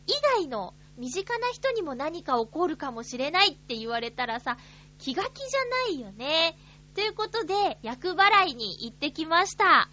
[0.06, 4.56] 以外の身近な人にも何か起こるかもしれないって言われたらさ、
[4.98, 6.56] 気が気じゃないよね。
[6.94, 9.90] ということで、役払いに行ってきました。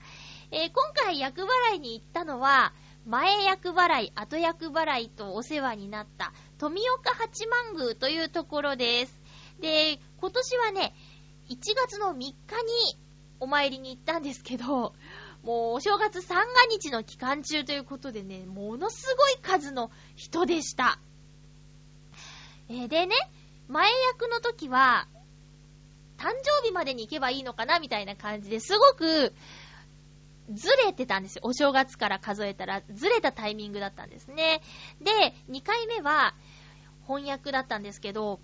[0.52, 2.74] えー、今回役払いに行ったのは、
[3.06, 9.21] 前役払い、後役払いとお世話になった富岡八幡宮というところです。
[9.62, 10.94] で、今年はね、
[11.50, 12.36] 1月の3日に
[13.40, 14.94] お参りに行ったんですけど、
[15.44, 21.00] もうお正月三が日の期間中ということでね、ものすごい数の人でした。
[22.70, 23.16] え、でね、
[23.68, 25.08] 前役の時は、
[26.18, 29.34] 誕生日までに行けばいいのかなみたいな感じですごく
[30.54, 31.42] ずれてたんですよ。
[31.44, 34.62] お正月から数えたらずれたタイミングだったんですね。
[35.02, 35.12] で、
[35.50, 36.36] 2回目は
[37.08, 38.40] 翻訳だったんですけど、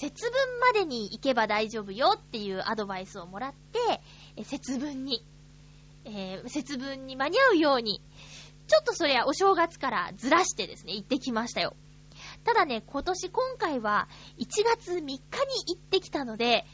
[0.00, 4.00] 節分までに行けば大丈夫よっていうアドバイスをもらって、
[4.34, 5.22] え節分に、
[6.06, 8.00] えー、節分に間に合うように、
[8.66, 11.76] ちょっとそれはお正月からずらしてですね、行ってきましたよ。
[12.44, 15.20] ただね、今年今回は1月3日に行
[15.76, 16.64] ってきたので、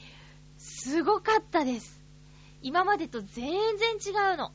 [0.56, 2.00] すごかったです。
[2.62, 4.52] 今までと全然違うの。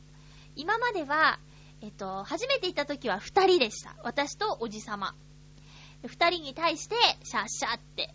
[0.56, 1.38] 今までは、
[1.82, 3.96] えっと、初めて行った時は2人でした。
[4.02, 5.14] 私とおじさま。
[6.04, 8.14] 2人に対して、シャッシャって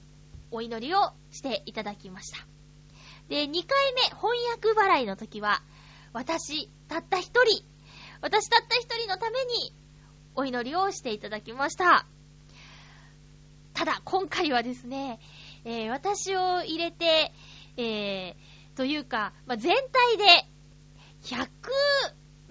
[0.51, 2.47] お祈りをしていただきました。
[3.29, 5.61] で、2回目、翻訳払いの時は、
[6.13, 7.63] 私、たった一人、
[8.21, 9.73] 私たった一人のために、
[10.35, 12.05] お祈りをしていただきました。
[13.73, 15.19] ただ、今回はですね、
[15.65, 17.33] えー、私を入れて、
[17.75, 20.23] えー、というか、まあ、全体で、
[21.23, 21.47] 100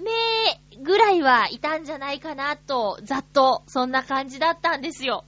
[0.03, 5.25] 名ぐらいはいたんじゃないかなと、ざっと、そんな感じだったんですよ。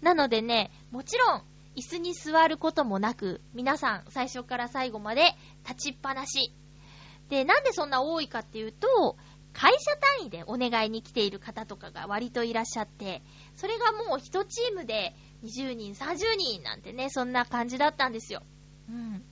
[0.00, 1.42] なのでね、もちろん、
[1.76, 5.34] 椅子に座ることもなく、皆さん最初から最後まで
[5.68, 6.52] 立ちっぱなし。
[7.28, 9.16] で、なんでそんな多いかっていうと、
[9.52, 13.22] 会社単位でお願いに来ている方とかが割といらっしゃって、
[13.54, 15.14] それがもう一チームで
[15.44, 18.42] 20人、30人なんてね、そんな感じだったんですよ。
[18.88, 19.22] うん。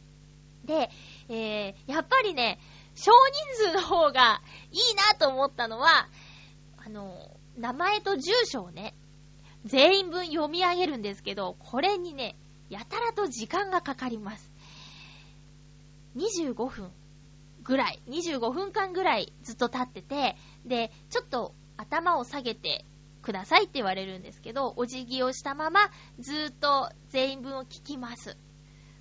[0.64, 0.90] で、
[1.28, 2.58] えー、やっぱりね、
[2.94, 3.12] 少
[3.56, 6.08] 人数の方がいいなと思ったのは、
[6.76, 8.94] あの、名前と住所をね、
[9.64, 12.36] 全員分読み上げるんですけど、これにね、
[12.68, 14.52] やたらと時間がかかります。
[16.16, 16.90] 25分
[17.62, 20.36] ぐらい、25分間ぐらいずっと立ってて、
[20.66, 22.84] で、ちょっと頭を下げて
[23.22, 28.36] くださいって言われるんですけど、お辞儀をしたままずっと全員分を聞きます。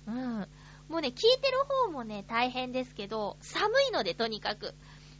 [0.06, 0.48] うん。
[0.88, 4.74] もうね、聞いてる方もね、大変ですけど、寒いのでとにかく。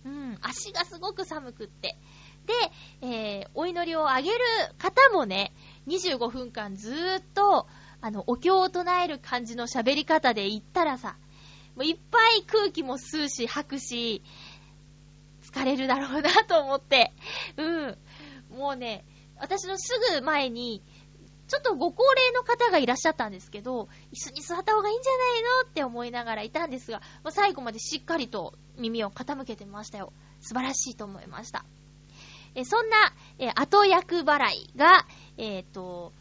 [0.05, 1.97] うん、足がすごく寒くって。
[2.47, 2.53] で、
[3.01, 4.39] えー、お祈りをあげる
[4.79, 5.53] 方もね、
[5.87, 7.67] 25分間ずーっと、
[8.01, 11.17] あの、お経を唱える感じの喋り方で言ったらさ、
[11.75, 14.23] もういっぱい空気も吸うし、吐くし、
[15.43, 17.13] 疲れるだろうなと思って、
[17.57, 17.99] うん。
[18.51, 19.05] もうね、
[19.39, 20.83] 私のすぐ前に、
[21.47, 30.13] ちょっとご高齢の方がいらっしゃったんですけど、椅子に座った方がいいんじゃないのって思いながらいたんですが、ま最後までしっかりと耳を傾けてましたよ。
[30.41, 31.65] 素晴らしいと思いました。
[32.55, 32.97] えそんな、
[33.39, 36.13] え後役払いが、えっ、と、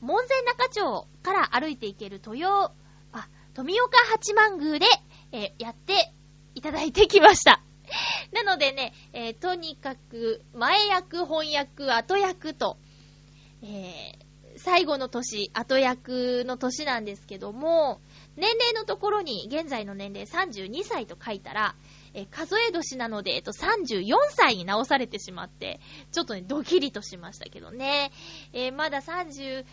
[0.00, 2.72] 門前仲町から歩いていける豊、
[3.12, 4.86] あ、富岡八幡宮で、
[5.32, 6.12] えやって
[6.54, 7.62] いただいてきました。
[8.32, 12.78] なのでね、えとにかく、前役、翻訳、後役と、
[13.62, 14.18] え
[14.58, 18.00] 最後の年、後役の年なんですけども、
[18.36, 21.74] 年齢のところに現在の年齢32歳と書いたら、
[22.14, 25.80] え数え年なので、えっと、34歳に直されてしまって、
[26.12, 28.12] ちょっとね、ドキリとしましたけどね。
[28.52, 29.64] えーまだ33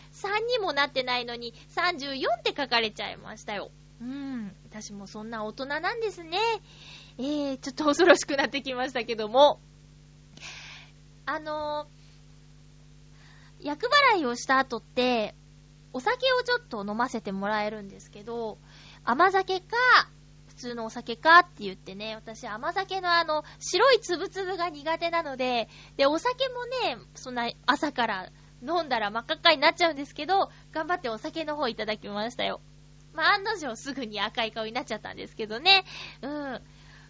[0.48, 3.70] にもなってないのに、34って書かれちゃいましたよ。
[4.00, 4.54] うん。
[4.68, 6.38] 私もそんな大人なんですね。
[7.18, 9.60] えー、ちょっと恐ろしくなってきましたけども。
[11.24, 15.34] あのー、厄払いをした後って、
[15.92, 18.58] お酒をちょっと飲ませてもらえるんですけど、
[19.02, 19.76] 甘酒か、
[20.56, 26.64] 通のお酒かって言ってね、私甘酒のあの、白いつぶつぶが苦手なので、で、お酒も
[26.96, 28.30] ね、そんな朝から
[28.62, 32.60] 飲んだら真っ赤っかになっちゃうんですけど、頑張ってお酒の方いただきましたよ。
[33.14, 35.84] まあ、案の定すぐに赤い顔になっちゃったんですけどね。
[36.22, 36.60] うん。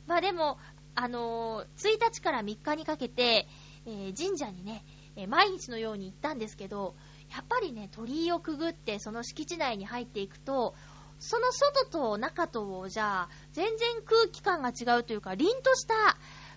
[0.07, 0.59] まあでも、
[0.94, 3.47] あのー1日から3日にかけて、
[3.86, 4.84] えー神社にね、
[5.16, 6.94] えー毎日のように行ったんですけど、
[7.30, 10.74] やっぱりね、鳥居をくぐってその敷地内に入っていくと、
[11.19, 15.95] その外と中とじゃあ、全然空気感が違うというか、凛とした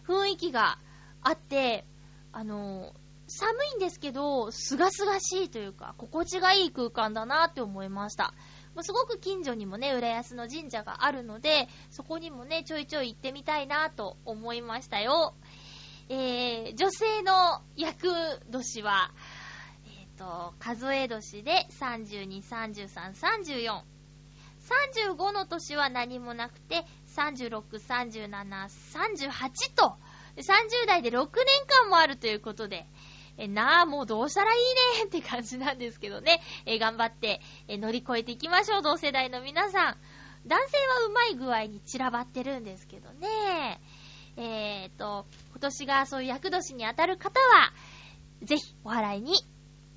[0.08, 0.80] 雰囲気が
[1.22, 1.86] あって、
[2.32, 2.94] あの
[3.30, 8.34] 寒いんですけど、すがすがしいというか、心地がいい空間だなって思いました。
[8.74, 15.36] もうすごく近所にもね、浦安の神社があるので、そこにもね、ちょいちょい行ってみたいなと思いましたよ。
[16.10, 18.08] えー、女性の役
[18.50, 19.12] 年は、
[19.86, 23.99] えっ、と、数え年で32、33、34。
[24.70, 29.96] 35の年は何もなくて、36、37、38と、
[30.38, 31.28] 30代で6年
[31.68, 32.86] 間もあるということで、
[33.38, 34.60] えなあ、もうどうしたらいい
[35.00, 36.42] ねって感じなんですけどね。
[36.66, 39.98] え頑張って、え乗り越えていきましょう、同世代の皆さん。
[40.46, 43.82] 男性はうまい具合に散らばってるんですけどね。
[44.36, 47.74] えーと、今年がそういう役年に当たる方は、
[48.44, 49.34] ぜひお祓いに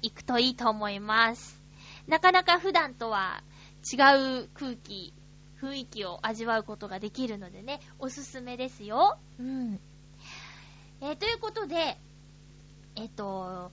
[0.03, 1.61] 行くといいと思います。
[2.07, 3.43] なかなか普段とは
[3.83, 5.13] 違う空気、
[5.61, 9.19] 雰囲気を味わうことができるのでね、おすすめですよ。
[9.39, 9.81] うん。
[11.01, 11.99] えーということで、
[12.95, 13.73] えっ、と、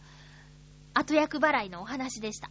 [0.93, 2.49] 後役払いのお話でした。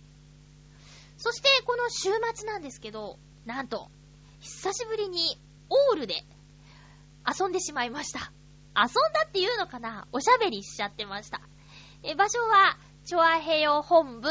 [1.16, 3.90] そして、この週末なんですけど、なんと、
[4.40, 5.36] 久しぶりに
[5.68, 6.14] オールで
[7.26, 8.32] 遊んでしまいました。
[8.76, 10.06] 遊んだっていうのかな？
[10.12, 11.40] おしゃべりしちゃってました。
[12.04, 14.28] え、場所は、チョアヘヨ本部。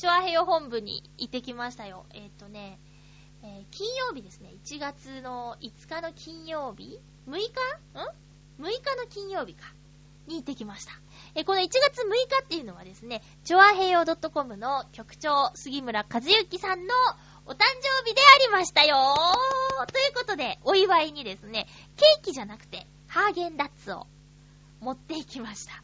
[0.00, 2.06] チョアヘヨ本部に行ってきましたよ。
[2.14, 2.78] えっ、とね、
[3.42, 4.48] えー金曜日ですね。
[4.64, 6.98] 1月の5日の金曜日
[7.28, 7.38] ?6 日？
[7.38, 9.66] ん ?6 日の金曜日か。
[10.26, 10.92] に行ってきました。
[11.34, 16.94] えーこの1月6日っていうのはですね、チョアヘヨ .com の局長、杉村和之さんの
[17.44, 18.96] お誕生日でありましたよ
[19.86, 21.66] ということで、お祝いにですね、
[21.98, 24.06] ケーキじゃなくて、ハーゲンダッツを
[24.80, 25.82] 持っていきました。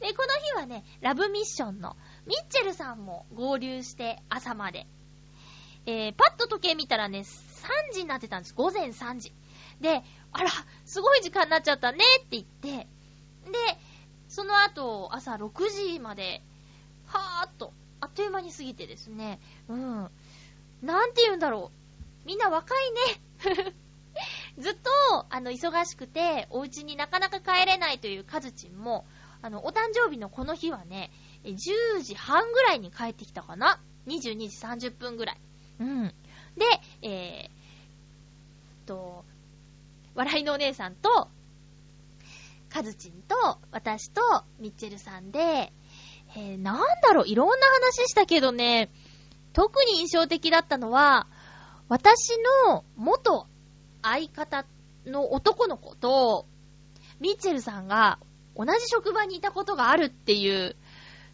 [0.00, 1.96] で、この日はね、ラブミッションの
[2.26, 4.86] ミッチェルさんも合流して朝まで。
[5.86, 8.54] えー、パッと時計見たらね、3時になってたんです。
[8.54, 9.32] 午前3時。
[9.80, 10.02] で、
[10.32, 10.50] あら、
[10.84, 12.86] すごい時間になっちゃったねって言って、で、
[14.28, 16.42] その後、朝6時まで、
[17.06, 20.10] はーっと、あっという間に過ぎてですね、うん。
[20.82, 21.70] なんて言うんだろ
[22.24, 22.26] う。
[22.26, 23.74] みんな若いね。
[24.58, 29.06] ずっと、あの、忙しくて、お家になかなか帰れないというカズチンも、
[29.46, 31.12] あの、お誕生日のこの日はね、
[31.44, 35.40] え10時半ぐらいに帰ってきたかな ?22 時30分ぐらい。
[35.78, 36.14] うん。
[36.56, 36.64] で、
[37.02, 39.24] えー、と、
[40.16, 41.28] 笑いのお姉さんと、
[42.70, 44.20] カズチンと、私と、
[44.58, 45.72] ミッチェルさんで、
[46.34, 48.90] えー、なんだろう、いろんな話したけどね、
[49.52, 51.28] 特に印象的だったのは、
[51.88, 52.36] 私
[52.66, 53.46] の元
[54.02, 54.66] 相方
[55.06, 56.46] の男の子と、
[57.20, 58.18] ミッチェルさんが
[58.56, 60.76] 同じ職場にいたことがあるっていう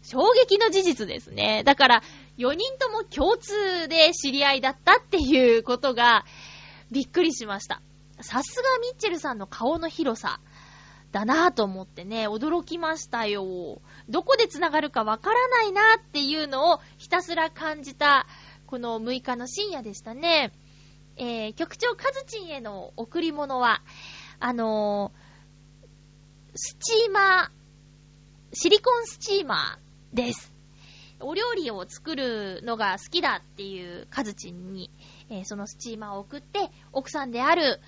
[0.01, 1.63] 衝撃の事実ですね。
[1.65, 2.03] だから、
[2.37, 6.25] 4人とも共通で知り合いだったっていうことが
[6.91, 7.81] びっくりしました。
[8.19, 10.39] さすがミッチェルさんの顔の広さ
[11.11, 13.81] だなぁと思ってね、驚きましたよ。
[14.09, 18.27] どこで繋がるかわからないなっていうのをひたすら感じた、
[18.65, 20.51] この6日の深夜でしたね。
[21.15, 23.83] えー、局長カズチンへの贈り物は、
[24.39, 25.22] あのー、
[26.55, 30.53] スチーマー、シリコンスチーマーです。
[31.19, 34.91] お料理を作るのが好きだっていうカズチンに、
[35.31, 37.79] えー、そのスチーマーを送って、奥さんである、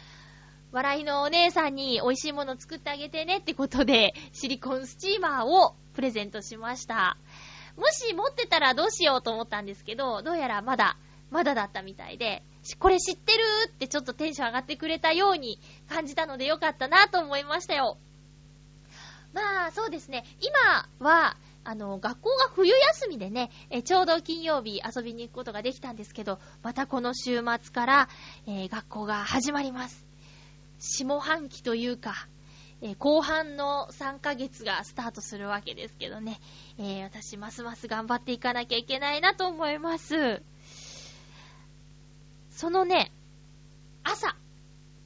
[0.72, 7.18] 笑いのお姉さんに美味しいもの作ってあげてねってことで、シリコンスチーマーをプレゼントしました。
[7.78, 10.97] もし持ってたらどうしようと思ったんですけど、どうやらまだ、
[11.30, 12.41] まだだったみたいで、
[12.80, 17.99] これ知ってるってちょっとテンション上がってくれたように感じたのでよかったなと思いましたよ。
[19.36, 20.23] まあ、そうですね。
[20.39, 28.09] 今は、あの、学校が冬休みでね、えちょうど金曜日遊びに行くことができたんですけど、またこの週末から、
[28.47, 30.05] えー、学校が始まります。
[30.79, 32.13] 下半期というか、
[32.81, 36.39] えー、後半の3ヶ月がスタートするわけですけどね、
[36.77, 40.43] えー、私ますます頑張っていかなきゃいけないなと思います。
[42.51, 43.11] そのね、
[44.03, 44.38] 朝、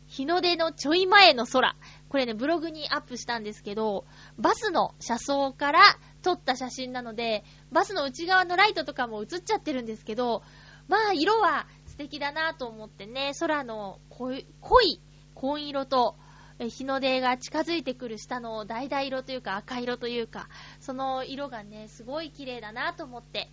[0.06, 1.76] 日の出のちょい前の空、
[2.10, 4.06] これね、ブログにアップしたんですけど、
[4.38, 5.80] バスの車窓から
[6.24, 10.42] 撮った写真なので、バスの内側のライトとかも映っちゃってるんですけど、
[10.88, 15.02] まあ、色は素敵だなと思ってね、空の濃い、濃い
[15.36, 16.18] 紺色と、
[16.60, 20.50] 日の出が近づいてくる下の橙色というか赤色というか、
[20.82, 23.50] その色がね、すごい綺麗だなと思って、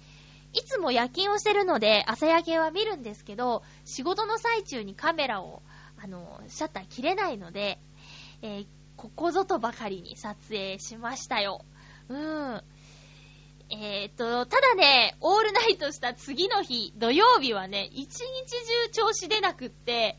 [0.52, 5.62] いつも夜勤をしてるので朝焼けは見るんですけど、仕事の最中にカメラを、
[6.02, 7.78] あの、シャッター切れないので、
[8.42, 8.66] えー、
[8.96, 11.64] ここぞとばかりに撮影しましたよ。
[12.08, 12.62] うん。
[13.68, 18.50] えー、っと、ただね、オールナイトした次の日、土曜日はね、一日
[18.90, 20.16] 中調子出なくって、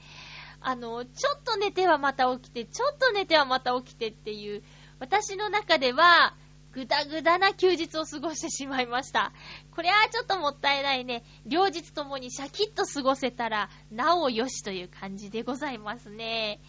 [0.60, 4.64] あの、ちょっと寝てはまた起きて、ちょっと寝てはまた起きてっていう、
[5.00, 6.36] 私の中では、
[6.74, 9.32] ぐだぐだな休日を過ごしてしまいました。
[9.72, 11.24] これはちょっともったいないね。
[11.46, 16.60] 両日ともにシャキッと過ごせたら、なおよしという感じでございますね。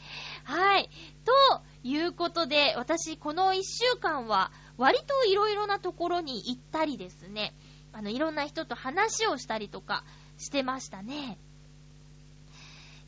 [0.49, 0.89] はい。
[1.27, 7.53] ということで、私、この一週間は、割といろいろなところに行ったりですね、
[7.93, 10.05] あの、いろんな人と話をしたりとか
[10.39, 11.37] してましたね。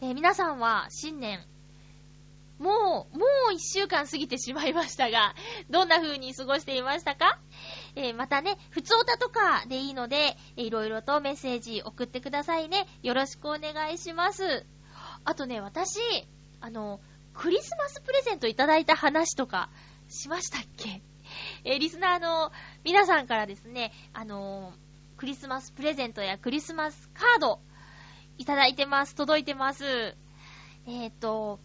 [0.02, 1.42] えー、皆さんは新年、
[2.58, 5.34] もう、もう一週間過ぎてしまいましたが、
[5.70, 7.38] どんな風に過ごしていましたか？
[7.94, 12.86] えー、またね、普通歌とかでいいので、え、いろいろとメッセージ送ってくださいね。
[13.02, 14.66] よろしくお願いします。
[15.24, 15.98] あとね、私、
[16.60, 17.00] あの、
[17.34, 19.70] クリスマスプレゼントいただいた話とか
[20.08, 21.02] しましたっけ？
[21.64, 22.52] えー、リスナーの
[22.84, 24.74] 皆さんからですね、あの
[25.16, 27.60] クリスマスプレゼントやクリスマスカード
[28.38, 29.14] いただいてます。
[29.14, 30.16] 届いてます。
[30.86, 31.60] えっ、ー、と、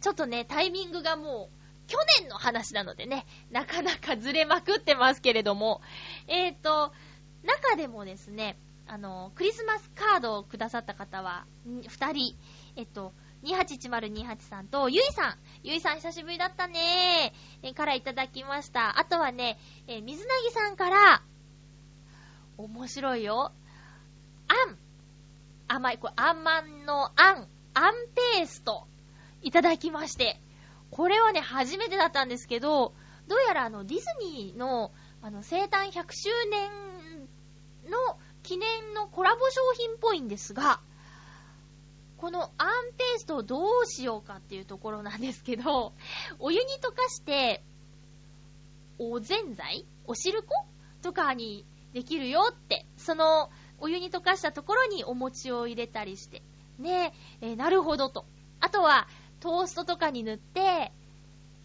[0.00, 5.82] ちょっとね、タイミングがもう、去年の話なのでね、なかなかずれまくってますけれども、
[6.28, 6.92] えっ、と、
[7.42, 8.56] 中でもですね、
[8.86, 12.36] あの、クリスマスカードをくださった方は、二人、
[12.76, 13.12] えっと、
[13.42, 15.38] 281028さんと、ゆいさん。
[15.62, 17.74] ゆいさん久しぶりだったねー。
[17.74, 18.98] からいただきました。
[18.98, 21.22] あとはね、え水なぎさんから、
[22.58, 23.52] 面白いよ。
[24.48, 24.78] あん。
[25.68, 27.94] 甘い、これ、あんまんのあん、あん
[28.36, 28.86] ペースト、
[29.42, 30.40] いただきまして。
[30.90, 32.94] これはね、初めてだったんですけど、
[33.28, 36.70] どうやらあの、ディズニーの、あの、生誕100周年
[37.88, 40.80] の記念のコラボ商品っぽいんですが、
[42.20, 45.94] このあんペーストをどうしようかっていうところなんですけど、
[46.38, 47.64] お湯に溶かして、
[48.98, 49.86] おぜんざい？
[50.04, 50.48] お汁粉？
[51.00, 51.64] とかに
[51.94, 56.42] できるよって、そのお湯に溶かしたところにお餅を入れたりして。
[56.78, 58.26] ねえ、ー、なるほどと。
[58.60, 59.08] あとは、
[59.40, 60.92] トーストとかに塗って、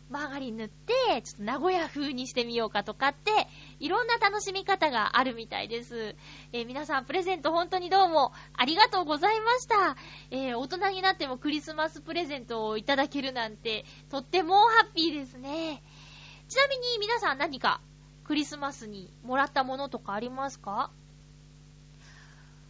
[0.09, 3.31] マーガリン塗って、ちょっと名古屋風にしてみようかとかって、
[3.79, 6.15] いろんな楽しみ方があるみたいです。
[6.53, 9.97] えー、皆さんプレゼント本当にどうもありがとうございました。
[10.31, 15.83] えー、大人になってもクリスマスプレゼントをいただけるなんて、とってもハッピーですね。
[16.47, 17.81] ちなみに皆さん何か
[18.23, 20.91] クリスマスにもらったものとかありますか？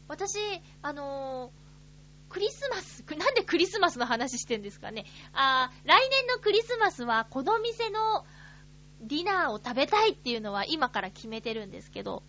[0.08, 0.38] 私、
[0.82, 5.06] あのー、クリスマス、 なんでクリスマスの話してんですかね。
[5.34, 8.26] あ来年のクリスマスはこの店の
[9.02, 12.24] ディナーを食べたいっていうのは今から決めてるんですけど、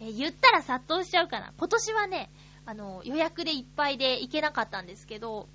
[0.00, 1.52] え言ったら殺到しちゃうかな。
[1.56, 2.30] 今年はね、
[2.64, 5.48] あの、予約でいっぱいで行けなかったんですけど、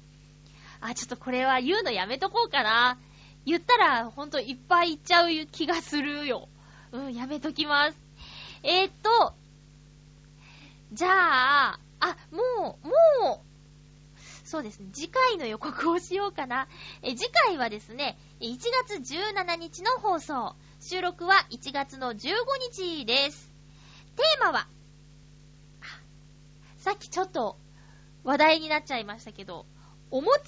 [0.80, 2.98] あ、ちょっとこれは言うのやめとこうかな。
[3.46, 6.48] 言ったらほんといっぱい行っちゃう気がするよ。
[6.92, 7.98] うん、やめときます。
[8.64, 9.34] えー、っと、
[10.94, 13.41] じゃあ、あ、もう、もう、
[14.52, 16.68] そうですね、次回の予告をしようかな。
[17.04, 20.58] え次回はですね、1月17日の放送。
[20.82, 22.18] 収録は1月の15
[22.74, 23.50] 日です。
[24.18, 24.68] テーマは、
[26.76, 27.58] さっきちょっと
[28.26, 29.66] 話題になっちゃいましたけど、
[30.10, 30.44] お餅、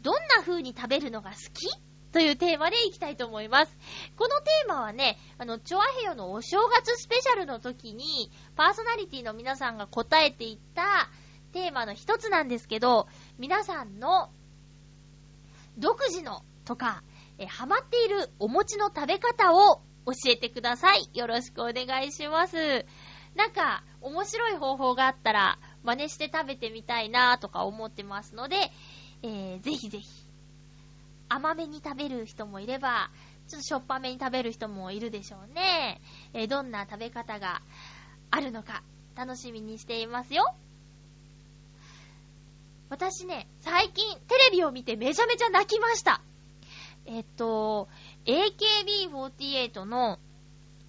[0.00, 1.68] どんな風に食べるのが好き？
[2.10, 3.78] というテーマでいきたいと思います。
[4.16, 11.08] このテーマはね、あの、チョアヘヨのお正月スペシャルの時に、パーソナリティの皆さんが答えていった
[11.52, 14.30] テーマの一つなんですけど、皆さんの
[15.78, 17.02] 独自のとか、
[17.38, 21.08] えハマっているお餅の食べ方を教えてください。
[21.14, 22.86] よろしくお願いします。
[23.34, 28.56] なんか、面白い方法があったら、真似して食べてみたいなとか思ってますので、
[29.22, 30.06] えー、ぜひぜひ。
[31.28, 33.10] 甘めに食べる人もいれば、
[33.48, 36.00] ちょっとしょっぱめに食べる人もいるでしょうね。
[36.34, 37.62] えーどんな食べ方が
[38.30, 38.82] あるのか、
[39.14, 40.44] 楽しみにしていますよ。
[42.92, 46.20] 私ね、最近テレビを見てめちゃめちゃ泣きました。
[47.06, 47.88] えっと、
[48.26, 50.18] AKB48 の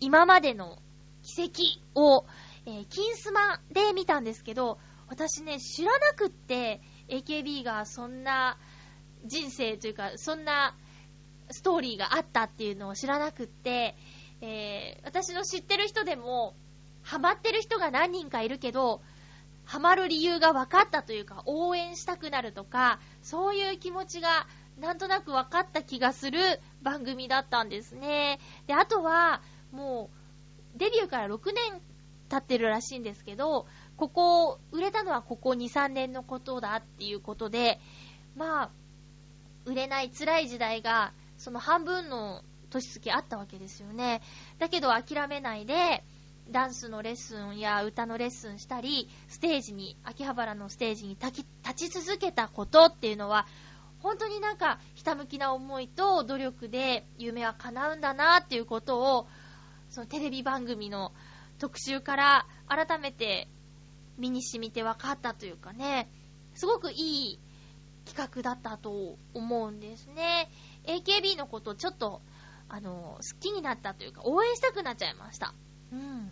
[0.01, 0.79] 今までの
[1.23, 1.61] 奇跡
[1.95, 2.25] を、
[2.65, 8.57] えー金スマで見たんですけど、私ね、知らなくって、AKB がそんな
[9.23, 10.75] 人生というか、そんな
[11.51, 13.95] ストーリーがあったっていうのを知らなくって、
[14.41, 16.53] えー私の知ってる人でも、
[17.01, 19.01] ハマってる人が何人かいるけど、
[19.73, 24.45] ハマる理由が分かったというか、応援したくなるとか、そういう気持ちが
[24.79, 26.39] なんとなく分かった気がする
[26.83, 28.39] 番組だったんですね。
[28.67, 30.11] で、あとは、も
[30.75, 31.81] う、デビューから6年
[32.29, 33.65] 経ってるらしいんですけど、
[33.97, 37.79] ここ、売れたのはここ2、3年のことだっていうことで、
[38.35, 38.69] まあ、
[39.65, 44.21] 売れない辛い時代が、その半分の年月あったわけですよね。
[44.59, 46.03] だけど諦めないで、
[46.49, 51.43] ダンスのレッスンや歌のレッスンしたり、ステージに、秋葉原のステージに立
[51.75, 53.47] ち続けたことっていうのは、
[53.99, 59.27] 本当になんか、ひたむきな思いと努力で夢は叶うんだなっていうことを、
[59.89, 61.13] そのテレビ番組の
[61.59, 63.47] 特集から改めて
[64.17, 66.09] 身に染みて分かったというかね、
[66.55, 67.39] すごくいい
[68.05, 70.49] 企画だったと思うんですね。
[70.85, 72.21] AKB のことちょっと、
[72.67, 75.53] あの、好きになったというか、応援したくなっちゃいました。
[75.93, 76.31] うん。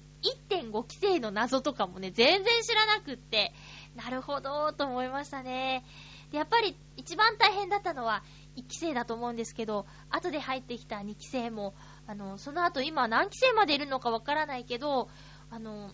[0.49, 3.53] 1.5期生の謎とかもね、全然知らなくって、
[3.95, 5.84] なるほど、と思いましたね。
[6.32, 8.24] やっぱり一番大変だったのは
[8.55, 11.76] 1期生だと思うんですけど、後で入ってきた2期生も、
[12.07, 15.09] あの、その後今何期生までいるのかわからないけど、
[15.49, 15.91] あの、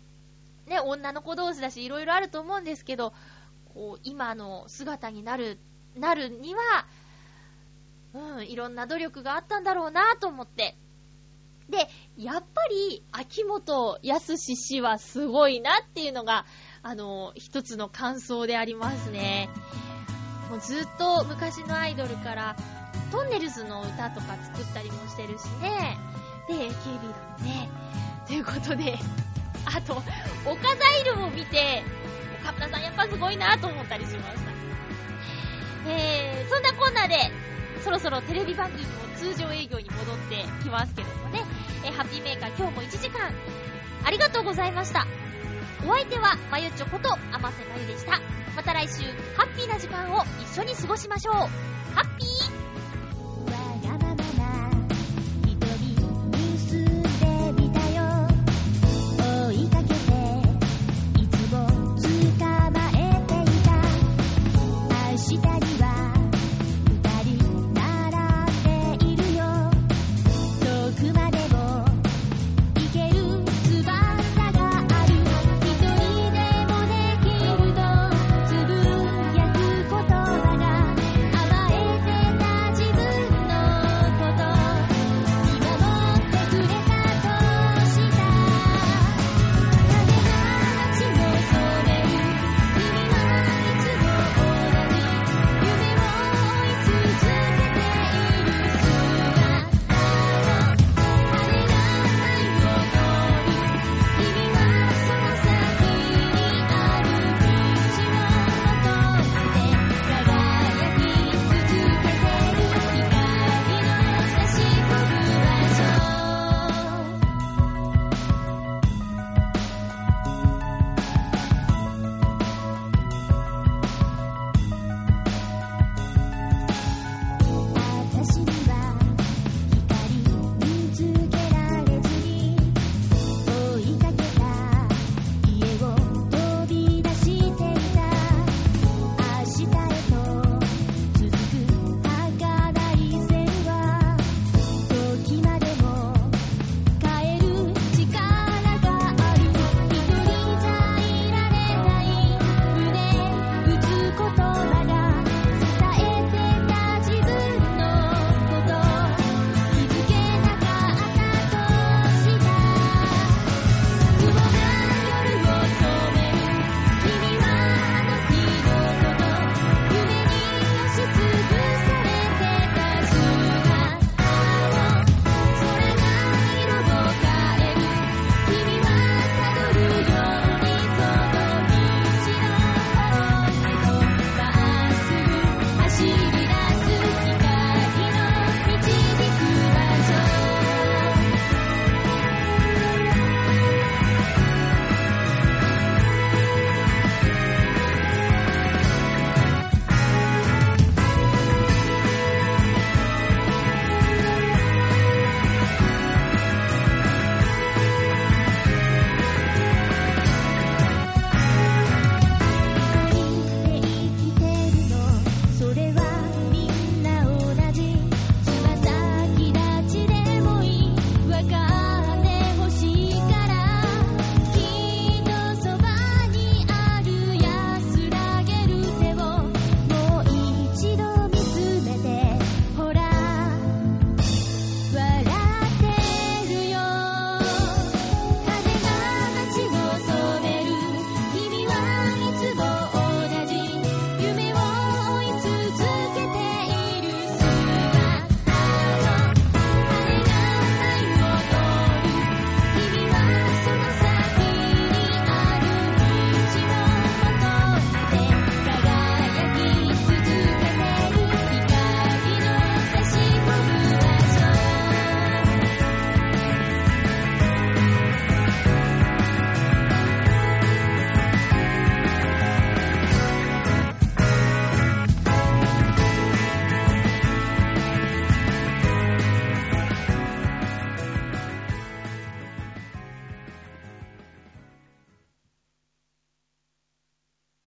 [0.65, 3.13] ね、女の子同士だし、いろいろあると思うんですけど、
[3.73, 5.59] こう、今の姿になる、
[5.95, 6.61] なるには、
[8.13, 10.75] うん、いろんな努力があったんだろうなと思って。
[11.69, 16.45] で、やっぱり、秋元康氏はすごいなっていうのが、
[16.81, 19.49] あの、一つの感想でありますね。
[20.49, 22.55] もうずっと昔のアイドルから、
[23.11, 25.97] トンネルズの歌とか作ったりもしてるしね。
[26.47, 27.69] で、AKB だもんね。
[28.25, 28.97] ということで、
[29.65, 29.93] あと、
[30.45, 31.83] 岡ザイルを見て、
[32.41, 34.51] 岡村さんやっぱすごいなと思ったりしました。
[35.89, 37.31] えー、そんなこんなで、
[37.87, 41.39] そろそろテレビ番組も通常営業に戻ってきますけどもね、
[41.85, 43.31] えハッピーメーカー今日も1時間、
[44.03, 45.07] ありがとうございました。
[45.87, 48.19] お相手は、まゆちょこと、あませまゆでした。
[48.57, 49.03] また来週、
[49.37, 51.35] ハッピーな時間を一緒に過ごしましょう。
[51.95, 52.46] ハッピー